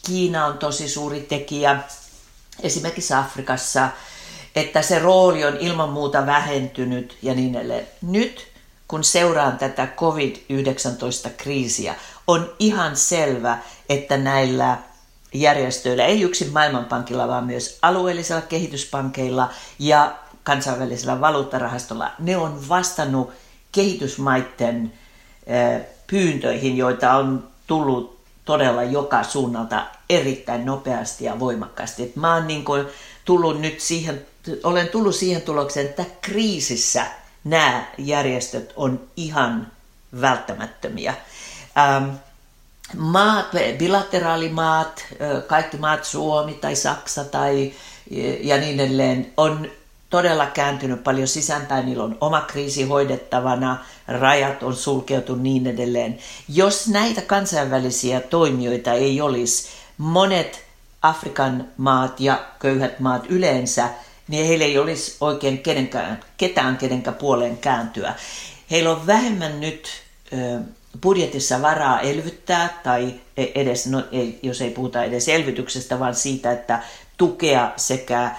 Kiina 0.05 0.45
on 0.45 0.57
tosi 0.57 0.89
suuri 0.89 1.21
tekijä 1.21 1.79
esimerkiksi 2.63 3.13
Afrikassa, 3.13 3.89
että 4.55 4.81
se 4.81 4.99
rooli 4.99 5.45
on 5.45 5.57
ilman 5.57 5.89
muuta 5.89 6.25
vähentynyt 6.25 7.17
ja 7.21 7.33
niin 7.33 7.55
edelleen. 7.55 7.87
Nyt 8.01 8.47
kun 8.87 9.03
seuraan 9.03 9.57
tätä 9.57 9.87
COVID-19-kriisiä, 9.87 11.95
on 12.27 12.55
ihan 12.59 12.97
selvä, 12.97 13.57
että 13.89 14.17
näillä 14.17 14.77
järjestöillä, 15.33 16.05
ei 16.05 16.21
yksin 16.21 16.53
Maailmanpankilla, 16.53 17.27
vaan 17.27 17.45
myös 17.45 17.77
alueellisilla 17.81 18.41
kehityspankeilla 18.41 19.49
ja 19.79 20.15
kansainvälisellä 20.45 21.21
valuuttarahastolla, 21.21 22.11
ne 22.19 22.37
on 22.37 22.69
vastannut 22.69 23.31
kehitysmaiden 23.71 24.93
pyyntöihin, 26.07 26.77
joita 26.77 27.13
on 27.13 27.47
tullut 27.67 28.19
todella 28.45 28.83
joka 28.83 29.23
suunnalta 29.23 29.85
erittäin 30.09 30.65
nopeasti 30.65 31.25
ja 31.25 31.39
voimakkaasti. 31.39 32.03
Et 32.03 32.15
mä 32.15 32.33
oon 32.33 32.47
niin 32.47 32.65
kuin 32.65 32.85
tullut 33.25 33.61
nyt 33.61 33.79
siihen, 33.79 34.25
olen 34.63 34.87
tullut 34.87 35.15
siihen 35.15 35.41
tulokseen, 35.41 35.85
että 35.85 36.05
kriisissä 36.21 37.05
nämä 37.43 37.85
järjestöt 37.97 38.73
on 38.75 39.01
ihan 39.15 39.67
välttämättömiä. 40.21 41.13
Ähm, 41.77 42.09
maat, 42.97 43.45
bilateraalimaat, 43.77 45.05
kaikki 45.47 45.77
maat, 45.77 46.05
Suomi 46.05 46.53
tai 46.53 46.75
Saksa 46.75 47.23
tai 47.23 47.73
ja 48.41 48.57
niin 48.57 48.79
edelleen, 48.79 49.33
on 49.37 49.71
todella 50.15 50.45
kääntynyt 50.45 51.03
paljon 51.03 51.27
sisäänpäin, 51.27 51.85
niillä 51.85 52.03
on 52.03 52.17
oma 52.21 52.41
kriisi 52.41 52.83
hoidettavana, 52.83 53.85
rajat 54.07 54.63
on 54.63 54.75
sulkeutu 54.75 55.35
niin 55.35 55.67
edelleen. 55.67 56.17
Jos 56.49 56.87
näitä 56.87 57.21
kansainvälisiä 57.21 58.19
toimijoita 58.19 58.93
ei 58.93 59.21
olisi, 59.21 59.67
monet 59.97 60.63
Afrikan 61.01 61.67
maat 61.77 62.19
ja 62.19 62.45
köyhät 62.59 62.99
maat 62.99 63.25
yleensä, 63.29 63.89
niin 64.27 64.47
heillä 64.47 64.65
ei 64.65 64.77
olisi 64.77 65.17
oikein 65.21 65.59
kenenkään, 65.59 66.19
ketään 66.37 66.77
kenenkä 66.77 67.11
puoleen 67.11 67.57
kääntyä. 67.57 68.13
Heillä 68.71 68.91
on 68.91 69.07
vähemmän 69.07 69.59
nyt 69.59 69.89
budjetissa 71.01 71.61
varaa 71.61 71.99
elvyttää, 71.99 72.79
tai 72.83 73.13
e-, 73.37 73.61
edes, 73.61 73.87
no, 73.87 74.03
ei, 74.11 74.39
jos 74.43 74.61
ei 74.61 74.71
puhuta 74.71 75.03
edes 75.03 75.27
elvytyksestä, 75.27 75.99
vaan 75.99 76.15
siitä, 76.15 76.51
että 76.51 76.83
tukea 77.17 77.71
sekä 77.77 78.31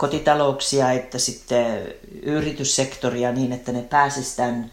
kotitalouksia 0.00 0.92
että 0.92 1.18
sitten 1.18 1.94
yrityssektoria 2.22 3.32
niin, 3.32 3.52
että 3.52 3.72
ne 3.72 3.82
pääsisivät 3.82 4.36
tämän 4.36 4.72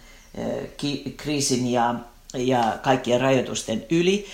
kriisin 1.17 1.71
ja, 1.71 1.95
ja 2.33 2.77
kaikkien 2.81 3.21
rajoitusten 3.21 3.85
yli. 3.89 4.25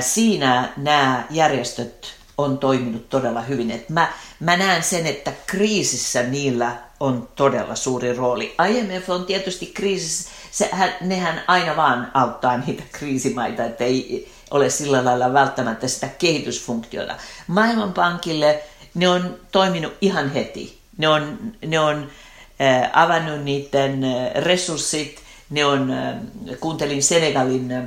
Siinä 0.00 0.72
nämä 0.76 1.24
järjestöt 1.30 2.14
on 2.38 2.58
toiminut 2.58 3.08
todella 3.08 3.40
hyvin. 3.40 3.70
Et 3.70 3.88
mä, 3.88 4.12
mä 4.40 4.56
näen 4.56 4.82
sen, 4.82 5.06
että 5.06 5.32
kriisissä 5.46 6.22
niillä 6.22 6.76
on 7.00 7.28
todella 7.36 7.74
suuri 7.74 8.16
rooli. 8.16 8.54
IMF 8.68 9.10
on 9.10 9.26
tietysti 9.26 9.66
kriisissä, 9.66 10.30
sehän, 10.50 10.94
nehän 11.00 11.42
aina 11.48 11.76
vaan 11.76 12.10
auttaa 12.14 12.58
niitä 12.58 12.82
kriisimaita, 12.92 13.64
että 13.64 13.84
ei 13.84 14.32
ole 14.50 14.70
sillä 14.70 15.04
lailla 15.04 15.32
välttämättä 15.32 15.88
sitä 15.88 16.08
kehitysfunktiota. 16.18 17.14
Maailmanpankille– 17.46 18.62
ne 18.94 19.08
on 19.08 19.38
toiminut 19.52 19.92
ihan 20.00 20.32
heti. 20.32 20.78
Ne 20.98 21.08
on, 21.08 21.52
ne 21.66 21.80
on 21.80 22.10
äh, 22.60 22.90
avannut 22.92 23.44
niiden 23.44 24.04
äh, 24.04 24.34
resurssit. 24.34 25.20
Ne 25.50 25.64
on, 25.64 25.90
äh, 25.90 26.14
kuuntelin 26.60 27.02
Senegalin 27.02 27.72
äh, 27.72 27.84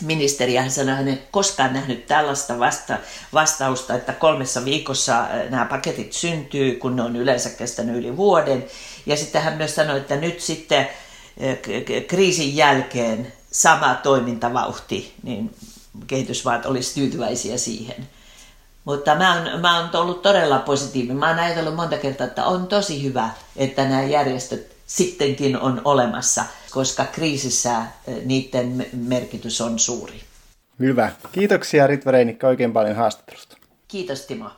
ministeriä, 0.00 0.62
hän 0.62 0.70
sanoi, 0.70 0.94
hän 0.94 1.08
ei 1.08 1.22
koskaan 1.30 1.72
nähnyt 1.72 2.06
tällaista 2.06 2.58
vasta, 2.58 2.98
vastausta, 3.32 3.94
että 3.94 4.12
kolmessa 4.12 4.64
viikossa 4.64 5.26
nämä 5.50 5.64
paketit 5.64 6.12
syntyy, 6.12 6.74
kun 6.74 6.96
ne 6.96 7.02
on 7.02 7.16
yleensä 7.16 7.50
kestänyt 7.50 7.96
yli 7.96 8.16
vuoden. 8.16 8.64
Ja 9.06 9.16
sitten 9.16 9.42
hän 9.42 9.56
myös 9.56 9.74
sanoi, 9.74 9.98
että 9.98 10.16
nyt 10.16 10.40
sitten 10.40 10.88
kriisin 12.08 12.56
jälkeen 12.56 13.32
sama 13.50 13.94
toimintavauhti, 13.94 15.14
niin 15.22 15.54
kehitysmaat 16.06 16.66
olisi 16.66 16.94
tyytyväisiä 16.94 17.56
siihen. 17.58 18.08
Mutta 18.84 19.14
mä 19.14 19.34
oon, 19.34 19.60
mä 19.60 19.78
oon 19.78 19.88
ollut 19.92 20.22
todella 20.22 20.58
positiivinen. 20.58 21.16
Mä 21.16 21.28
oon 21.28 21.38
ajatellut 21.38 21.74
monta 21.74 21.96
kertaa, 21.96 22.26
että 22.26 22.44
on 22.44 22.66
tosi 22.66 23.04
hyvä, 23.04 23.30
että 23.56 23.84
nämä 23.84 24.02
järjestöt 24.02 24.76
sittenkin 24.86 25.60
on 25.60 25.80
olemassa, 25.84 26.44
koska 26.70 27.04
kriisissä 27.04 27.82
eh, 28.06 28.24
niiden 28.24 28.86
merkitys 28.92 29.60
on 29.60 29.78
suuri. 29.78 30.22
Hyvä. 30.78 31.12
Kiitoksia 31.32 31.86
Ritva 31.86 32.10
Reinikka 32.10 32.46
oikein 32.46 32.72
paljon 32.72 32.96
haastattelusta. 32.96 33.56
Kiitos 33.88 34.20
Timo. 34.20 34.50